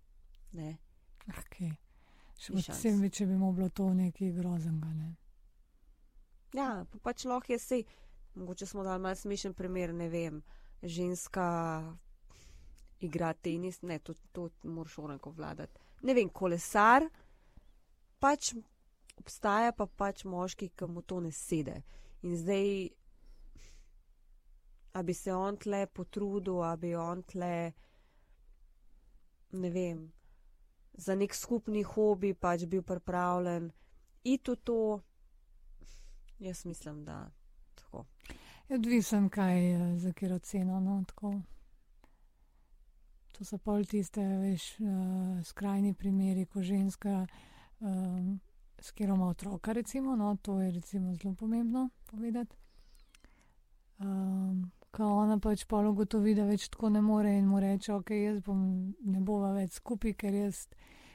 ne. 0.53 0.77
Okay. 1.27 1.72
Posebej, 2.48 3.10
če 3.10 3.26
bi 3.30 3.38
mu 3.38 3.52
bilo 3.54 3.70
to 3.70 3.92
nekaj 3.94 4.32
groznega. 4.34 4.94
Ne? 4.98 5.12
Ja, 6.58 6.86
pa 6.90 7.00
pač 7.04 7.26
lahko 7.30 7.54
je 7.54 7.60
sej, 7.60 7.84
mogoče 8.36 8.66
smo 8.66 8.84
dali 8.84 9.02
malo 9.02 9.16
smešen 9.16 9.54
primer, 9.54 9.94
ne 9.94 10.10
vem, 10.10 10.42
ženska 10.82 11.46
igra 13.02 13.34
tenis, 13.34 13.82
ne, 13.82 14.00
to, 14.00 14.14
to 14.32 14.50
moraš 14.64 14.98
oranko 14.98 15.32
vladati. 15.38 15.80
Ne 16.02 16.14
vem, 16.18 16.30
kolesar, 16.30 17.06
pač 18.20 18.54
obstaja 19.22 19.72
pa 19.78 19.86
pač 19.86 20.26
moški, 20.26 20.72
ki 20.76 20.90
mu 20.90 21.02
to 21.02 21.20
ne 21.22 21.32
sede. 21.32 21.82
In 22.26 22.38
zdaj, 22.38 22.90
a 24.94 25.04
bi 25.04 25.14
se 25.14 25.34
on 25.34 25.58
tle 25.58 25.86
potrudil, 25.88 26.62
a 26.66 26.76
bi 26.78 26.96
on 26.98 27.24
tle, 27.24 27.54
ne 29.52 29.70
vem, 29.70 30.04
za 30.94 31.16
nek 31.16 31.36
skupni 31.36 31.84
hobi 31.84 32.34
pač 32.34 32.66
bil 32.66 32.82
pripravljen 32.82 33.72
iti 34.24 34.52
v 34.52 34.56
to. 34.56 35.00
Jaz 36.40 36.66
mislim, 36.66 37.06
da 37.06 37.30
tako. 37.76 38.06
Je 38.70 38.76
Odvisen, 38.76 39.30
kaj 39.30 39.72
eh, 39.74 40.00
za 40.00 40.14
kjer 40.14 40.34
oceno. 40.34 40.80
No, 40.80 41.04
to 43.32 43.46
so 43.46 43.58
pol 43.58 43.86
tiste, 43.86 44.22
veš, 44.22 44.76
uh, 44.80 45.46
skrajni 45.46 45.94
primeri, 45.94 46.46
ko 46.46 46.62
ženska 46.62 47.26
um, 47.80 48.40
s 48.78 48.92
katero 48.92 49.16
ima 49.16 49.28
otroka, 49.28 49.74
recimo, 49.74 50.16
no, 50.16 50.36
to 50.42 50.60
je 50.62 50.72
recimo 50.72 51.16
zelo 51.16 51.34
pomembno 51.36 51.90
povedati. 52.06 52.56
Um, 54.00 54.72
ko 54.92 55.04
ona 55.24 55.40
pač 55.40 55.66
pol 55.66 55.88
ugotovi, 55.88 56.36
da 56.36 56.44
več 56.46 56.70
tako 56.70 56.90
ne 56.90 57.02
more 57.02 57.32
in 57.38 57.48
mu 57.48 57.60
reče, 57.60 57.94
ok, 57.94 58.10
jaz 58.12 58.42
bom 58.42 58.60
ne 59.02 59.22
bova 59.22 59.54
več 59.54 59.80
skupaj, 59.80 60.14
ker 60.16 60.34
jaz. 60.36 60.66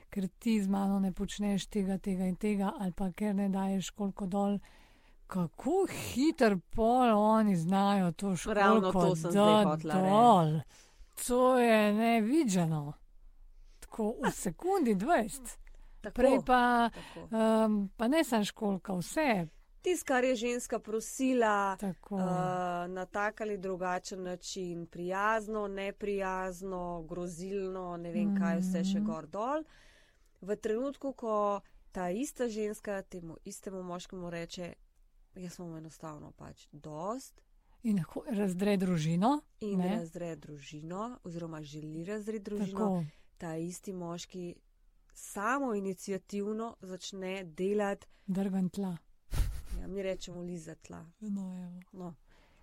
Ker 0.09 0.29
ti 0.39 0.61
z 0.63 0.71
mano 0.71 1.01
ne 1.01 1.11
počneš 1.13 1.67
tega, 1.67 1.99
tega 1.99 2.25
in 2.25 2.37
tega, 2.37 2.71
ali 2.81 2.93
pa 2.93 3.11
ker 3.13 3.35
ne 3.35 3.49
daješ 3.49 3.91
koliko 3.91 4.27
dol, 4.27 4.59
kako 5.27 5.87
hiter 5.91 6.55
pol 6.71 7.11
oni 7.11 7.57
znajo 7.57 8.13
to 8.13 8.33
Ravno 8.47 8.93
školko 8.93 9.01
to 9.03 9.17
sem 9.17 9.31
zdaj 9.31 9.65
reči. 9.65 9.89
dol. 9.89 10.53
To 11.27 11.59
je 11.59 11.93
nevidženo. 11.93 12.93
Tako 13.81 14.15
v 14.23 14.31
sekundi 14.31 14.95
20. 14.95 15.57
Tako, 16.01 16.15
Prej 16.15 16.39
pa, 16.47 16.63
tako. 16.89 17.27
um, 17.33 17.91
pa 17.97 18.09
ne 18.09 18.25
samo 18.25 18.45
školka, 18.45 18.95
vse. 18.95 19.49
Tis, 19.83 20.03
kar 20.03 20.25
je 20.25 20.35
ženska 20.37 20.79
prosila 20.81 21.77
Tako. 21.77 22.15
uh, 22.15 22.23
na 22.89 23.07
tak 23.07 23.41
ali 23.41 23.59
drugačen 23.59 24.23
način, 24.23 24.87
prijazno, 24.87 25.69
neprijazno, 25.69 27.03
grozilno, 27.03 27.97
ne 27.97 28.11
vem 28.11 28.35
kaj 28.35 28.59
vse 28.59 28.85
še 28.85 28.99
Mhm. 28.99 29.07
gor 29.07 29.27
dol. 29.29 29.65
V 30.41 30.57
trenutku, 30.57 31.13
ko 31.13 31.61
ta 31.93 32.11
ista 32.11 32.49
ženska 32.49 33.03
temu 33.05 33.37
istemu 33.45 33.83
moškemu 33.83 34.31
reče, 34.31 34.75
jaz 35.35 35.53
sem 35.53 35.77
enostavno 35.77 36.33
pač 36.33 36.67
dost 36.73 37.41
In 37.83 38.01
razdre 38.29 38.77
družino. 38.77 39.41
in 39.61 39.79
Ne. 39.79 39.89
razre 39.91 40.37
družino, 40.37 41.19
oziroma 41.25 41.63
želi 41.63 42.05
razred 42.05 42.43
družino, 42.43 42.79
Tako. 42.79 43.05
ta 43.39 43.57
isti 43.57 43.93
moški 43.93 44.55
samo 45.13 45.75
inicijativno 45.75 46.77
začne 46.81 47.45
delati, 47.47 48.07
Drgan 48.27 48.69
tla. 48.69 48.97
Ja, 49.87 49.93
mi 49.93 50.03
rečemo 50.03 50.43
lizatla. 50.43 51.07
No, 51.21 51.57
evo. 51.59 51.81
No. 51.95 52.15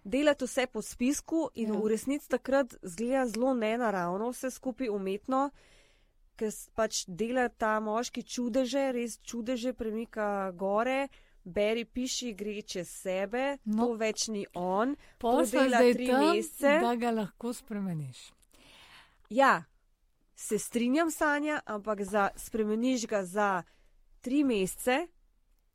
Delati 0.04 0.46
vse 0.46 0.68
po 0.68 0.82
spisku 0.82 1.50
in 1.56 1.74
Ja. 1.74 1.80
v 1.80 1.88
resnici 1.88 2.30
takrat 2.30 2.76
zgleda 2.84 3.28
zelo 3.28 3.54
nenaravno, 3.54 4.30
vse 4.30 4.52
skupaj 4.52 4.90
umetno, 4.90 5.50
ker 6.36 6.52
pač 6.76 7.06
dela 7.08 7.50
ta 7.50 7.80
moški 7.80 8.24
čudeže, 8.24 8.92
res 8.92 9.20
čudeže 9.20 9.74
premika 9.74 10.52
gore. 10.52 11.08
Beri, 11.46 11.86
piši, 11.86 12.34
gre 12.34 12.62
čez 12.62 12.88
sebe, 12.90 13.58
No. 13.66 13.86
to 13.88 13.94
več 13.94 14.28
ni 14.28 14.46
on. 14.54 14.96
Zdaj 15.20 15.94
tri 15.94 16.08
tam, 16.08 16.36
mesece. 16.36 16.80
da 16.80 16.96
ga 16.96 17.12
lahko 17.12 17.54
spremeniš. 17.54 18.32
Ja, 19.30 19.64
se 20.36 20.60
strinjam, 20.60 21.12
Sanja, 21.12 21.60
ampak 21.66 22.02
za, 22.02 22.30
spremeniš 22.36 23.08
ga 23.08 23.24
za 23.26 23.64
tri 24.22 24.44
mesece, 24.44 25.08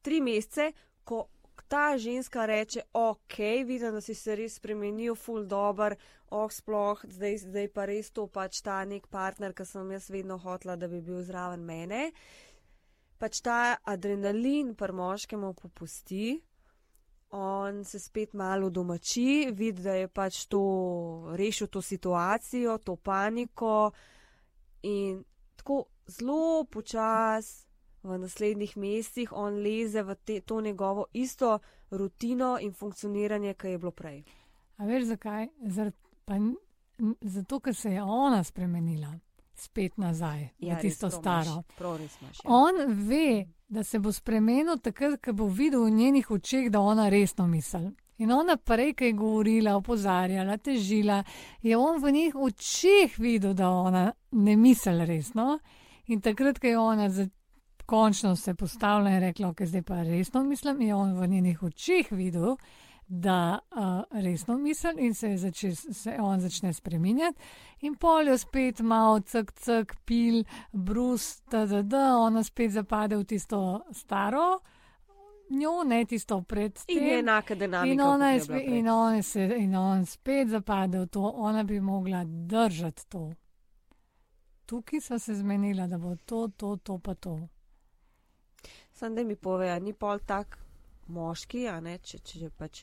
tri 0.02 0.20
mesece, 0.20 0.72
ko 1.04 1.26
ta 1.62 1.98
ženska 1.98 2.46
reče, 2.46 2.82
ok, 2.92 3.38
vidim, 3.66 3.94
da 3.94 4.00
si 4.00 4.14
se 4.14 4.36
res 4.36 4.58
spremenil, 4.58 5.14
full 5.14 5.46
dobr, 5.46 5.96
oh, 6.30 6.50
sploh, 6.52 7.04
zdaj, 7.08 7.38
zdaj 7.44 7.68
pa 7.74 7.86
res 7.88 8.10
to 8.10 8.26
pač 8.26 8.60
ta 8.64 8.82
nek 8.84 9.08
partner, 9.10 9.54
ki 9.56 9.66
sem 9.66 9.90
jaz 9.96 10.10
vedno 10.12 10.38
hotla, 10.38 10.76
da 10.76 10.88
bi 10.88 11.00
bil 11.00 11.22
zraven 11.26 11.64
mene. 11.64 12.10
Pač 13.18 13.40
ta 13.42 13.78
adrenalin 13.82 14.74
pri 14.78 14.94
moškemu 14.94 15.54
popusti, 15.58 16.36
on 17.34 17.84
se 17.84 17.98
spet 17.98 18.32
malo 18.32 18.70
domači, 18.70 19.50
vidi, 19.52 19.82
da 19.82 19.98
je 19.98 20.08
pač 20.08 20.46
to 20.48 20.62
rešil 21.36 21.66
to 21.66 21.82
situacijo, 21.82 22.78
to 22.78 22.96
paniko 22.96 23.90
in 24.82 25.24
tako 25.56 25.84
zelo 26.06 26.64
počas 26.64 27.67
v 28.02 28.18
naslednjih 28.18 28.76
mesecih 28.76 29.32
on 29.32 29.62
leze 29.62 30.02
v 30.02 30.14
te, 30.14 30.40
to 30.40 30.60
njegovo 30.60 31.06
isto 31.12 31.58
rutino 31.90 32.58
in 32.60 32.72
funkcioniranje, 32.72 33.54
ki 33.54 33.74
je 33.74 33.78
bilo 33.78 33.90
prej. 33.90 34.22
A 34.76 34.86
veš 34.86 35.04
zakaj? 35.04 35.48
Zar, 35.66 35.92
pa, 36.24 36.38
zato, 37.20 37.60
ker 37.60 37.74
se 37.74 37.92
je 37.92 38.02
ona 38.02 38.44
spremenila 38.44 39.14
spet 39.58 39.96
nazaj 39.96 40.48
ja, 40.58 40.76
v 40.76 40.80
tisto 40.80 41.10
staro. 41.10 41.62
Imaš, 41.80 42.20
ja. 42.20 42.44
On 42.44 42.74
ve, 43.08 43.46
da 43.68 43.84
se 43.84 43.98
bo 43.98 44.12
spremenil 44.12 44.78
takrat, 44.78 45.20
ko 45.24 45.32
bo 45.32 45.48
videl 45.48 45.84
v 45.84 45.90
njenih 45.90 46.30
očeh, 46.30 46.70
da 46.70 46.80
ona 46.80 47.08
resno 47.08 47.46
misli. 47.46 47.90
In 48.18 48.32
ona 48.32 48.56
prej, 48.56 48.94
ki 48.98 49.04
je 49.04 49.12
govorila, 49.12 49.76
opozarjala, 49.78 50.56
težila, 50.58 51.22
je 51.62 51.76
on 51.76 52.02
v 52.02 52.12
njih 52.12 52.34
očeh 52.34 53.18
videl, 53.18 53.54
da 53.54 53.70
ona 53.70 54.12
ne 54.30 54.56
misli 54.56 55.06
resno. 55.06 55.58
In 56.06 56.20
takrat, 56.20 56.58
ko 56.58 56.66
je 56.66 56.78
ona 56.78 57.08
končno 57.88 58.36
se 58.36 58.54
postavila 58.54 59.10
in 59.10 59.20
rekla, 59.20 59.52
da 59.58 59.66
zdaj 59.66 59.82
pa 59.82 60.02
resno 60.02 60.42
mislim, 60.44 60.80
je 60.80 60.94
on 60.94 61.12
v 61.20 61.26
njenih 61.26 61.62
očeh 61.62 62.12
videl, 62.12 62.56
da 63.06 63.58
uh, 63.70 64.20
resno 64.22 64.58
misli 64.58 64.92
in 64.98 65.14
se, 65.14 65.36
zače, 65.36 65.74
se 65.74 66.16
on 66.20 66.40
začne 66.40 66.72
spreminjati. 66.72 67.38
In 67.80 67.94
poljo 67.94 68.38
spet 68.38 68.80
malo, 68.80 69.20
cek, 69.20 69.52
cek, 69.52 69.96
pil, 70.04 70.44
brus, 70.72 71.40
da, 71.82 72.18
ona 72.18 72.44
spet 72.44 72.70
zapade 72.70 73.16
v 73.16 73.24
tisto 73.24 73.80
staro. 73.92 74.60
Njo, 75.50 75.84
ne 75.84 76.04
tisto 76.04 76.42
pred 76.42 76.84
tem. 76.84 76.98
In 76.98 77.04
je 77.04 77.18
enaka 77.18 77.54
dinamika. 77.54 77.92
In 77.92 78.00
ona, 78.00 78.30
je 78.30 78.40
spet, 78.40 78.64
in, 78.66 78.88
on 78.88 79.22
se, 79.22 79.50
in 79.56 79.76
on 79.76 80.06
spet 80.06 80.48
zapade 80.48 81.00
v 81.00 81.06
to, 81.06 81.22
ona 81.22 81.64
bi 81.64 81.80
mogla 81.80 82.24
držati 82.26 83.08
to. 83.08 83.30
Tukaj 84.66 85.00
so 85.00 85.18
se 85.18 85.34
zmenila, 85.34 85.86
da 85.86 85.98
bo 85.98 86.16
to, 86.16 86.48
to, 86.48 86.76
to 86.76 86.98
pa 86.98 87.14
to. 87.14 87.48
Sam 88.98 89.14
da 89.14 89.24
mi 89.24 89.36
pove, 89.36 89.68
ni 89.80 89.92
pol 89.94 90.18
tak 90.26 90.58
moški, 91.06 91.68
a 91.70 91.76
ne, 91.80 91.98
če, 92.02 92.18
če, 92.18 92.38
če 92.40 92.48
pač 92.50 92.82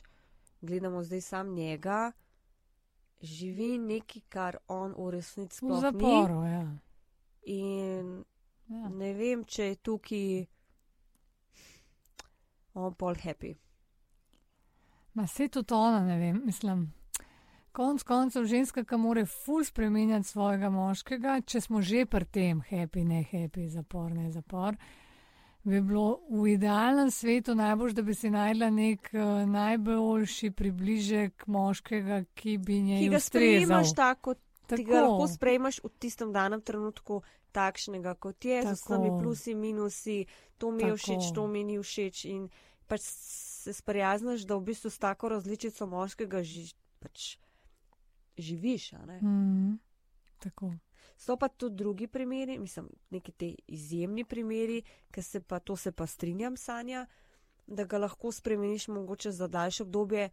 gledamo 0.64 1.02
zdaj 1.04 1.20
sam 1.20 1.52
njega, 1.54 2.12
živi 3.20 3.76
nekaj, 3.78 4.22
kar 4.32 4.56
on 4.72 4.96
v 4.96 5.10
resnici 5.18 5.60
sploh 5.60 5.76
v 5.76 5.84
zaporu, 5.84 6.40
ni. 6.40 6.54
Ja. 6.54 6.64
In 7.52 8.16
Ja. 8.68 8.88
ne 8.88 9.12
vem, 9.14 9.44
če 9.46 9.70
je 9.70 9.78
tukaj 9.86 10.46
on 12.74 12.94
pol 12.98 13.14
happy. 13.22 13.54
Ma 15.14 15.26
se 15.30 15.46
tudi 15.48 15.74
ona, 15.74 16.02
ne 16.04 16.18
vem, 16.18 16.40
mislim. 16.44 16.88
Konec 17.76 18.02
koncev, 18.08 18.46
ženska, 18.48 18.84
ki 18.88 18.98
more 18.98 19.26
ful 19.28 19.64
spremenjati 19.64 20.28
svojega 20.28 20.70
moškega, 20.72 21.40
če 21.46 21.60
smo 21.60 21.82
že 21.84 22.06
pri 22.10 22.26
tem, 22.32 22.62
happy, 22.70 23.04
ne 23.04 23.22
happy, 23.30 23.68
zapor, 23.70 24.10
ne 24.16 24.30
zapor, 24.32 24.76
bi 25.66 25.80
bilo 25.82 26.20
v 26.30 26.52
idealnem 26.54 27.10
svetu 27.10 27.54
najbolj, 27.54 27.92
da 27.92 28.02
bi 28.02 28.14
si 28.14 28.30
najdla 28.30 28.70
nek 28.70 29.10
uh, 29.12 29.42
najboljši 29.50 30.50
približek 30.50 31.46
moškega, 31.46 32.22
ki 32.34 32.58
bi 32.58 32.80
njej 32.82 33.00
Ki 33.02 33.08
ga 33.08 33.20
sprejemaš 33.20 33.94
tako, 33.94 34.34
ti 34.66 34.84
ga 34.84 35.00
Tako. 35.00 35.08
lahko 35.08 35.26
sprejmaš 35.34 35.80
v 35.84 35.90
tistem 35.98 36.32
danem 36.32 36.62
trenutku 36.62 37.22
takšnega, 37.52 38.14
kot 38.14 38.44
je, 38.44 38.62
z 38.62 38.76
vsemi 38.76 39.10
Tako. 39.10 39.18
plusi, 39.18 39.54
minusi, 39.54 40.18
to 40.58 40.70
mi 40.70 40.86
je 40.86 40.94
Tako. 40.94 41.02
všeč, 41.02 41.34
to 41.34 41.46
mi 41.46 41.64
ni 41.64 41.78
všeč. 41.82 42.24
In 42.30 42.48
pač 42.86 43.02
se 43.02 43.72
sprijaznaš, 43.74 44.46
da 44.46 44.54
v 44.54 44.70
bistvu 44.70 44.90
s 44.90 45.02
tako 45.02 45.34
različico 45.34 45.86
moškega 45.86 46.42
ži, 46.46 46.70
pač 47.02 47.36
živiš. 48.38 48.92
Mm, 49.22 49.78
tako. 50.38 50.76
So 51.16 51.36
pa 51.36 51.48
tudi 51.48 51.76
drugi 51.76 52.06
primeri, 52.06 52.58
mislim, 52.58 52.88
neki 53.10 53.32
te 53.32 53.54
izjemni 53.66 54.24
primeri, 54.24 54.82
ki 55.10 55.22
se 55.22 55.40
pa, 55.40 55.58
to 55.58 55.76
se 55.76 55.92
pa 55.92 56.06
strinjam, 56.06 56.56
Sanja, 56.56 57.06
da 57.66 57.84
ga 57.84 57.98
lahko 57.98 58.32
spremeniš 58.32 58.88
mogoče 58.88 59.32
za 59.32 59.48
daljše 59.48 59.82
obdobje, 59.82 60.30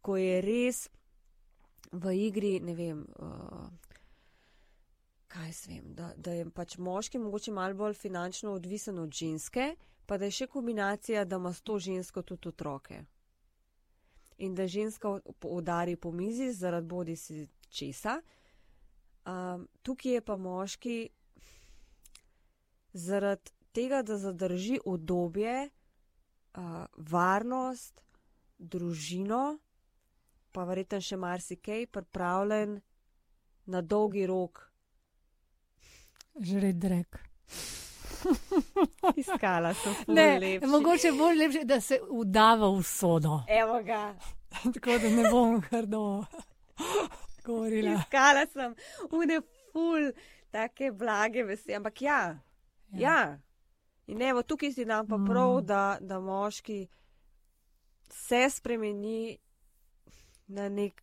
ko 0.00 0.16
je 0.16 0.40
res 0.40 0.88
v 1.92 2.14
igri, 2.16 2.60
ne 2.60 2.74
vem, 2.74 3.06
uh, 3.18 3.68
kaj 5.28 5.46
jaz 5.46 5.66
vem, 5.68 5.94
da, 5.94 6.12
da 6.16 6.32
je 6.32 6.50
pač 6.50 6.78
moški 6.78 7.18
mogoče 7.18 7.52
malo 7.52 7.74
bolj 7.74 7.94
finančno 7.94 8.52
odvisen 8.52 8.98
od 8.98 9.12
ženske, 9.12 9.74
pa 10.06 10.18
da 10.18 10.24
je 10.24 10.38
še 10.40 10.46
kombinacija, 10.46 11.24
da 11.24 11.36
ima 11.36 11.52
s 11.52 11.62
to 11.62 11.78
žensko 11.78 12.22
tudi 12.22 12.48
otroke. 12.48 13.04
In 14.38 14.54
da 14.54 14.66
ženska 14.66 15.18
udari 15.44 15.96
po 15.96 16.12
mizi 16.12 16.52
zaradi 16.52 16.86
bodi 16.86 17.16
si 17.16 17.46
česa. 17.68 18.18
Um, 19.24 19.68
tukaj 19.82 20.12
je 20.12 20.20
pa 20.20 20.36
moški 20.36 20.96
zaradi 22.92 23.50
tega, 23.72 24.02
da 24.02 24.18
zadrži 24.18 24.80
obdobje, 24.84 25.68
uh, 26.54 26.62
varnost, 26.96 28.00
družino, 28.58 29.58
pa 30.52 30.64
verjetno 30.64 31.00
še 31.00 31.16
marsikaj, 31.16 31.86
pripravljen 31.86 32.80
na 33.66 33.80
dolgi 33.82 34.26
rok. 34.26 34.66
Žred 36.34 36.76
drek. 36.76 37.20
Iskala 39.16 39.74
sem 39.74 39.94
ful 39.96 40.14
Ne, 40.14 40.38
lepši. 40.38 40.66
mogoče 40.66 41.12
bolj 41.12 41.36
lepše, 41.36 41.64
da 41.64 41.80
se 41.80 42.00
udava 42.10 42.68
v 42.70 42.82
sodo. 42.82 43.40
Evo 43.48 43.82
ga. 43.82 44.14
Tako 44.64 44.98
da 44.98 45.10
ne 45.10 45.30
bom 45.30 45.60
grdo 45.62 46.02
govorila. 47.42 47.98
Iskala 48.00 48.46
sem 48.52 48.74
une 49.10 49.40
ful, 49.72 50.12
take 50.50 50.92
blage 50.92 51.44
besede, 51.44 51.76
ampak 51.76 52.02
ja, 52.02 52.38
ja. 52.92 53.00
ja. 53.00 53.38
In 54.06 54.22
evo, 54.22 54.42
tukaj 54.42 54.72
si 54.72 54.84
nam 54.84 55.06
pa 55.08 55.16
Mm. 55.16 55.26
prav, 55.26 55.60
da, 55.60 55.98
da 56.00 56.20
moški 56.20 56.88
se 58.08 58.50
spremeni 58.50 59.38
na 60.46 60.68
nek, 60.68 61.02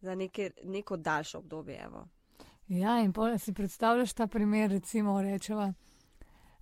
za 0.00 0.14
neke, 0.14 0.50
neko 0.64 0.96
daljše 0.96 1.38
obdobje. 1.38 1.78
Evo. 1.84 2.08
Ja, 2.68 3.00
in 3.00 3.12
pol 3.12 3.38
si 3.38 3.52
predstavljaš 3.52 4.12
ta 4.12 4.26
primer, 4.26 4.70
recimo, 4.70 5.22
rečeva. 5.22 5.72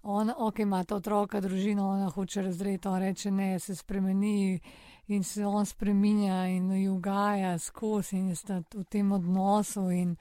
Ona, 0.02 0.34
ok, 0.38 0.58
ima 0.58 0.84
ta 0.84 0.96
otroka, 0.96 1.40
družino, 1.40 1.88
ona 1.88 2.08
hoče 2.08 2.42
razreti, 2.42 2.88
on 2.88 3.00
reče 3.00 3.30
ne, 3.30 3.58
se 3.58 3.74
spremeni 3.76 4.60
in 5.10 5.24
se 5.24 5.46
on 5.46 5.66
spreminja 5.66 6.46
in 6.46 6.70
jo 6.72 6.94
ugaja 6.94 7.58
skozi 7.58 8.16
in 8.16 8.36
sta 8.36 8.60
v 8.74 8.84
tem 8.84 9.12
odnosu 9.12 9.88
in 9.90 10.16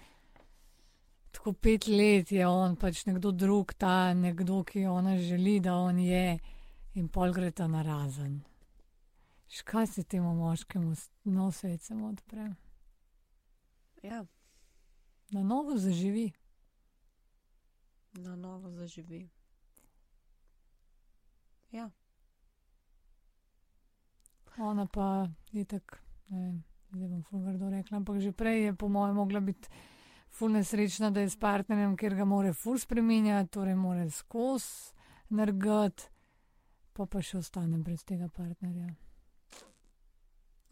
tako 1.32 1.54
pet 1.54 1.88
let 1.88 2.32
je 2.32 2.48
on 2.48 2.76
pač 2.76 3.06
nekdo 3.06 3.32
drug, 3.32 3.74
ta 3.74 4.14
nekdo, 4.14 4.64
ki 4.64 4.86
ona 4.86 5.18
želi, 5.18 5.60
da 5.60 5.76
on 5.78 6.00
je 6.00 6.40
in 6.96 7.08
pol 7.08 7.32
gre 7.34 7.52
ta 7.52 7.68
narazen. 7.68 8.40
Škaj 9.50 9.88
se 9.88 10.04
temu 10.04 10.34
moškemu, 10.36 10.96
s- 10.96 11.10
no 11.24 11.52
svet 11.52 11.82
se 11.82 11.96
mu 11.96 12.08
odpre, 12.10 12.50
Ja, 14.04 14.26
na 15.32 15.44
novo 15.44 15.78
zaživi. 15.78 16.32
na 18.14 18.36
novo 18.36 18.70
zaživi. 18.72 19.30
Ja, 21.72 21.90
Ona 24.58 24.86
pa 24.86 25.28
je 25.52 25.66
tako, 25.66 25.98
ne 26.30 26.40
vem, 26.40 26.64
zdaj 26.92 27.08
bom 27.08 27.24
fulgardo 27.24 27.70
rekla, 27.70 27.98
ampak 27.98 28.20
že 28.20 28.32
prej 28.32 28.64
je 28.64 28.74
po 28.74 28.90
mojem 28.90 29.16
mogla 29.16 29.40
biti 29.40 29.70
ful 30.30 30.52
nesrečna, 30.52 31.10
da 31.10 31.22
je 31.22 31.30
s 31.30 31.38
partnerjem, 31.40 31.98
ker 31.98 32.16
ga 32.16 32.26
more 32.26 32.54
ful 32.54 32.78
spreminjati, 32.78 33.50
torej 33.50 33.76
more 33.76 34.10
skozi 34.10 34.94
nargati, 35.30 36.10
pa 36.94 37.06
pa 37.06 37.22
še 37.22 37.38
ostane 37.38 37.78
brez 37.78 38.04
tega 38.04 38.28
partnerja. 38.28 38.90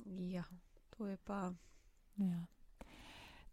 ja, 0.05 0.43
to 0.97 1.07
je 1.07 1.17
pa. 1.17 1.53
Ja. 2.17 2.45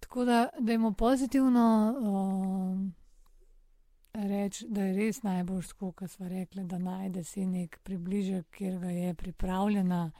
Tako 0.00 0.24
da, 0.24 0.48
da 0.60 0.72
imamo 0.72 0.92
pozitivno 0.92 1.94
um, 2.00 2.94
reči, 4.14 4.66
da 4.68 4.82
je 4.82 4.94
res 4.94 5.22
najbolj 5.22 5.66
tako, 5.68 5.92
kot 5.92 6.10
smo 6.10 6.28
rekli, 6.28 6.64
da 6.64 6.78
najde 6.78 7.24
si 7.24 7.46
nek 7.46 7.78
približek, 7.82 8.46
kjer 8.50 8.78
ga 8.78 8.90
je 8.90 9.14
pripravljena 9.14 10.10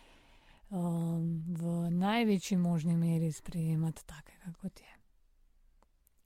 um, 0.70 1.44
v 1.48 1.90
največji 1.90 2.56
možni 2.56 2.96
meri 2.96 3.32
sprejemati 3.32 4.06
takega, 4.06 4.52
kot 4.60 4.80
je. 4.80 4.98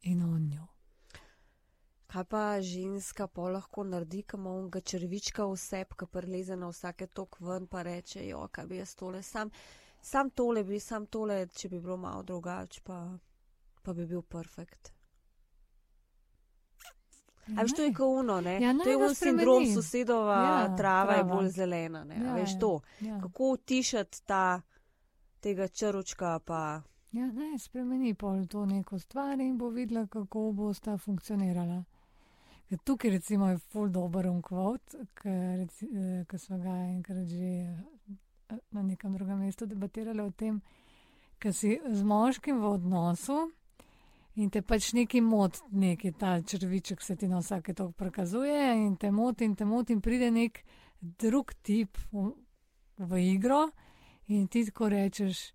In 0.03 0.23
on 0.23 0.49
njo. 0.49 0.67
Kaj 2.09 2.25
pa 2.25 2.61
ženska 2.65 3.27
pa 3.27 3.51
lahko 3.53 3.85
naredi, 3.85 4.23
ko 4.23 4.37
ima 4.37 4.51
unga 4.51 4.81
črvička 4.81 5.45
vseb, 5.45 5.93
ki 5.93 6.07
preleze 6.07 6.57
na 6.57 6.71
vsake 6.73 7.07
tok 7.07 7.37
ven, 7.41 7.67
pa 7.67 7.83
reče, 7.83 8.25
jo, 8.29 8.47
kaj 8.53 8.67
bi 8.67 8.79
jaz 8.81 8.95
tole, 8.97 9.23
sam, 9.23 9.51
sam 10.01 10.31
tole 10.31 10.65
bi, 10.65 10.81
sam 10.81 11.07
tole, 11.07 11.43
če 11.53 11.69
bi 11.69 11.81
bilo 11.81 11.97
malo 12.01 12.23
drugače, 12.23 12.81
pa, 12.85 13.03
pa 13.83 13.93
bi 13.93 14.07
bil 14.07 14.23
perfekt. 14.23 14.98
A 17.49 17.63
veš, 17.63 17.73
to 17.73 17.83
je 17.83 17.93
kauno, 17.93 18.41
ne? 18.41 18.59
Ja, 18.61 18.75
to 18.75 18.91
je 18.91 18.97
un 18.97 19.15
sindrom 19.15 19.67
sosedova 19.67 20.35
Ja, 20.37 20.77
trava 20.77 21.13
je 21.13 21.23
trava. 21.23 21.35
bolj 21.35 21.49
zelena, 21.49 22.05
ne? 22.05 22.17
Ja, 22.17 22.35
veš 22.35 22.53
ja, 22.53 22.59
to, 22.59 22.81
Ja. 23.01 23.21
kako 23.21 23.51
utišati 23.51 24.23
ta, 24.27 24.61
tega 25.41 25.69
črvčka, 25.69 26.39
pa 26.39 26.83
Ja, 27.13 27.27
ne, 27.27 27.59
spremeni 27.59 28.15
pol 28.15 28.47
to 28.47 28.67
neko 28.67 28.99
stvar 28.99 29.41
in 29.41 29.59
bo 29.59 29.69
videla, 29.69 30.07
kako 30.07 30.53
bo 30.53 30.75
sta 30.75 30.99
funkcionirala. 30.99 31.85
Ker 32.69 32.79
tukaj 32.85 33.11
recimo 33.11 33.49
je 33.49 33.59
full 33.59 33.89
dober 33.89 34.27
unkvot, 34.27 34.95
ki 36.29 36.39
smo 36.39 36.59
ga 36.59 36.75
enkrat 36.85 37.25
že 37.27 37.53
eh, 37.65 38.59
na 38.71 38.83
nekem 38.83 39.15
drugem 39.15 39.39
mestu 39.39 39.67
debatirali 39.67 40.21
o 40.21 40.31
tem, 40.31 40.61
ker 41.39 41.53
si 41.53 41.81
z 41.87 42.03
moškim 42.03 42.61
v 42.61 42.65
odnosu 42.67 43.51
in 44.39 44.51
te 44.55 44.63
pač 44.63 44.93
neki 44.95 45.21
mot, 45.25 45.59
neki 45.71 46.13
ta 46.19 46.39
črviček 46.43 47.03
se 47.03 47.17
ti 47.17 47.29
na 47.29 47.43
vsake 47.43 47.75
tok 47.75 47.97
prikazuje 47.99 48.75
in 48.87 48.97
te 48.97 49.11
moti 49.11 49.45
in 49.45 49.57
te 49.59 49.67
moti 49.67 49.97
in 49.97 50.01
pride 50.01 50.31
nek 50.31 50.63
drug 51.01 51.53
tip 51.63 51.99
v, 52.13 52.31
v 52.99 53.23
igro 53.35 53.67
in 54.29 54.47
ti 54.47 54.65
tako 54.69 54.93
rečeš, 54.95 55.49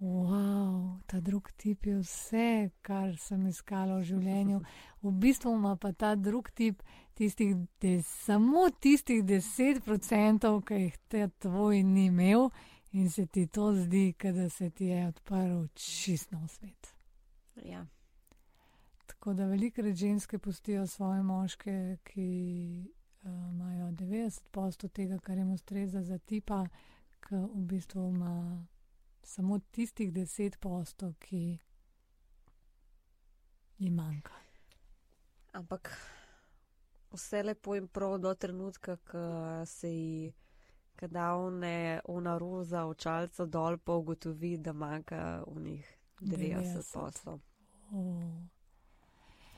Wow, 0.00 1.00
ta 1.06 1.20
drug 1.20 1.48
tip 1.56 1.86
je 1.86 1.94
vse, 2.02 2.70
kar 2.84 3.14
sem 3.16 3.46
iskala 3.48 3.96
v 3.96 4.04
življenju. 4.04 4.58
V 5.00 5.12
bistvu 5.22 5.54
ima 5.56 5.72
pa 5.80 5.94
ta 5.96 6.10
drug 6.20 6.50
tip 6.52 6.82
tistih, 7.16 7.54
des, 7.80 8.04
samo 8.26 8.66
tistih 8.76 9.24
10%, 9.24 10.52
ki 10.68 10.82
jih 10.82 11.00
te 11.08 11.24
tvoj 11.40 11.80
ni 11.80 12.10
imel, 12.10 12.50
in 12.92 13.08
se 13.10 13.24
ti 13.24 13.46
to 13.46 13.72
zdi, 13.72 14.12
da 14.20 14.50
se 14.52 14.68
ti 14.70 14.92
je 14.92 15.06
odprl 15.08 15.64
čist 15.72 16.32
nov 16.32 16.44
svet. 16.52 16.92
ja. 17.64 17.86
Tako 19.26 19.34
da 19.34 19.46
velikrat 19.46 19.94
ženske 19.94 20.38
pustijo 20.38 20.86
svoje 20.86 21.22
moške, 21.22 21.96
ki 22.04 22.28
uh, 23.22 23.30
imajo 23.50 23.86
90% 23.86 24.88
tega, 24.88 25.18
kar 25.18 25.38
jim 25.38 25.50
ustreza 25.50 26.02
za 26.02 26.18
tipa, 26.18 26.66
ki 27.26 27.34
v 27.34 27.48
bistvu 27.54 28.08
ima 28.08 28.66
samo 29.22 29.58
tistih 29.58 30.12
10%, 30.12 31.12
ki 31.18 31.58
jim 33.78 33.94
manjka. 33.94 34.32
Ampak 35.52 35.90
vse 37.10 37.42
lepo 37.42 37.74
in 37.74 37.88
prav 37.88 38.18
do 38.18 38.34
trenutka, 38.34 38.96
ko 38.96 39.26
se 39.66 39.90
ji 39.90 40.32
kadavne 40.96 42.00
ona 42.04 42.38
roza 42.38 42.86
očalca 42.86 43.46
dol, 43.46 43.78
pa 43.78 43.92
ugotovi, 43.92 44.56
da 44.56 44.72
manjka 44.72 45.42
v 45.46 45.60
njih 45.60 45.96
90 46.20 46.92
poslov. 46.94 47.40
Oh. 47.90 48.55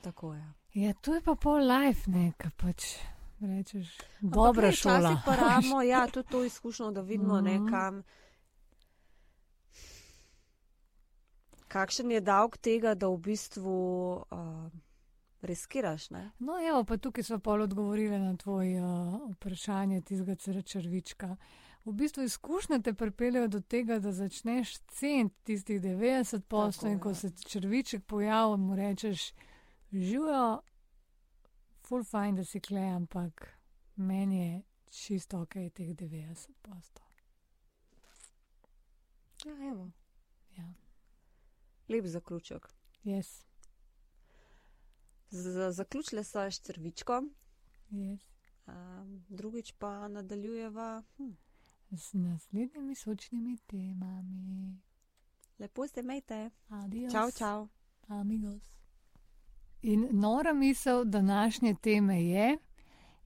Tako 0.01 0.33
je. 0.33 0.53
Ja, 0.73 0.93
to 0.93 1.15
je 1.15 1.21
pa 1.21 1.35
pol 1.35 1.59
life, 1.61 2.11
ne, 2.11 2.31
kaj 2.37 2.51
pač 2.57 2.85
rečeš. 3.41 3.97
Ne, 4.21 4.31
šola. 4.71 4.97
včasih 4.99 5.23
Pa 5.25 5.35
rabimo, 5.43 5.81
ja, 5.81 6.07
tudi 6.07 6.29
to 6.29 6.43
izkušnjo, 6.43 6.91
da 6.91 7.01
vidimo, 7.01 7.41
ne, 7.41 7.59
Mhm. 7.59 7.69
kam. 7.69 8.03
Kakšen 11.67 12.11
je 12.11 12.21
davek 12.21 12.57
tega, 12.57 12.95
da 12.95 13.07
v 13.07 13.17
bistvu 13.17 13.73
uh, 14.31 14.71
riskiraš? 15.41 16.09
Ne? 16.09 16.31
No, 16.39 16.57
evo, 16.59 16.83
pa 16.83 16.97
tukaj 16.97 17.23
smo 17.23 17.39
pol 17.39 17.61
odgovorili 17.61 18.19
na 18.19 18.35
tvoje 18.37 18.81
uh, 18.81 19.31
vprašanje, 19.31 20.01
tistega 20.01 20.35
črvička. 20.63 21.35
V 21.85 21.93
bistvu 21.93 22.23
izkušnje 22.23 22.81
te 22.81 22.93
pripeljejo 22.93 23.47
do 23.47 23.59
tega, 23.61 23.99
da 23.99 24.11
začneš 24.11 24.77
ceniti 24.79 25.35
tistih 25.43 25.81
90 25.81 26.39
posto 26.39 26.87
in 26.87 26.99
ko 26.99 27.13
se 27.13 27.29
črviček 27.31 28.05
pojavi, 28.05 28.57
mu 28.57 28.75
rečeš, 28.75 29.31
živijo, 29.91 30.61
full 31.81 32.03
fine, 32.03 32.33
da 32.33 32.45
si 32.45 32.59
kle, 32.59 32.81
ampak 32.81 33.47
meni 33.95 34.39
je 34.39 34.61
čisto 34.87 35.41
ok 35.41 35.53
teh 35.73 35.89
90 35.89 36.53
posto. 36.61 37.01
Ja, 39.45 39.69
evo. 39.69 39.91
Ja, 40.51 40.73
Lep 41.89 42.05
zaključek. 42.05 42.67
yes, 43.03 43.43
Z- 45.29 45.71
Zaključile 45.71 46.23
so 46.23 46.39
s 46.41 46.61
črvičkom, 46.61 47.35
yes. 47.91 48.19
um, 48.67 49.25
drugič 49.29 49.71
pa 49.71 50.07
nadaljujeva. 50.07 51.03
Hm. 51.17 51.31
Z 51.91 52.13
naslednjimi 52.13 52.95
sočnimi 52.95 53.57
temami. 53.57 54.79
Lepo 55.59 55.87
se 55.87 55.99
imejte. 55.99 56.49
Adios. 56.67 57.11
Čau, 57.11 57.31
čau. 57.31 57.67
Amigos. 58.07 58.78
In 59.81 60.07
nora 60.11 60.53
misel 60.53 61.05
današnje 61.05 61.75
teme 61.81 62.23
je, 62.23 62.57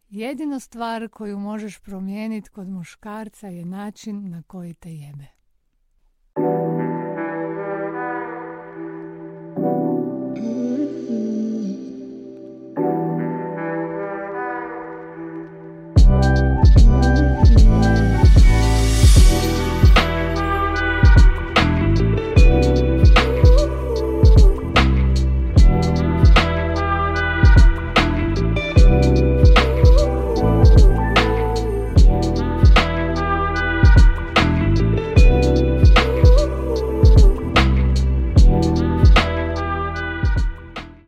jedina 0.09 0.59
stvar, 0.59 1.09
ko 1.09 1.25
jo 1.25 1.39
možeš 1.39 1.79
promijeniti 1.79 2.49
kot 2.49 2.67
moškarca, 2.67 3.47
je 3.47 3.65
način, 3.65 4.29
na 4.29 4.43
koji 4.43 4.73
te 4.73 4.95
jebe. 4.95 5.32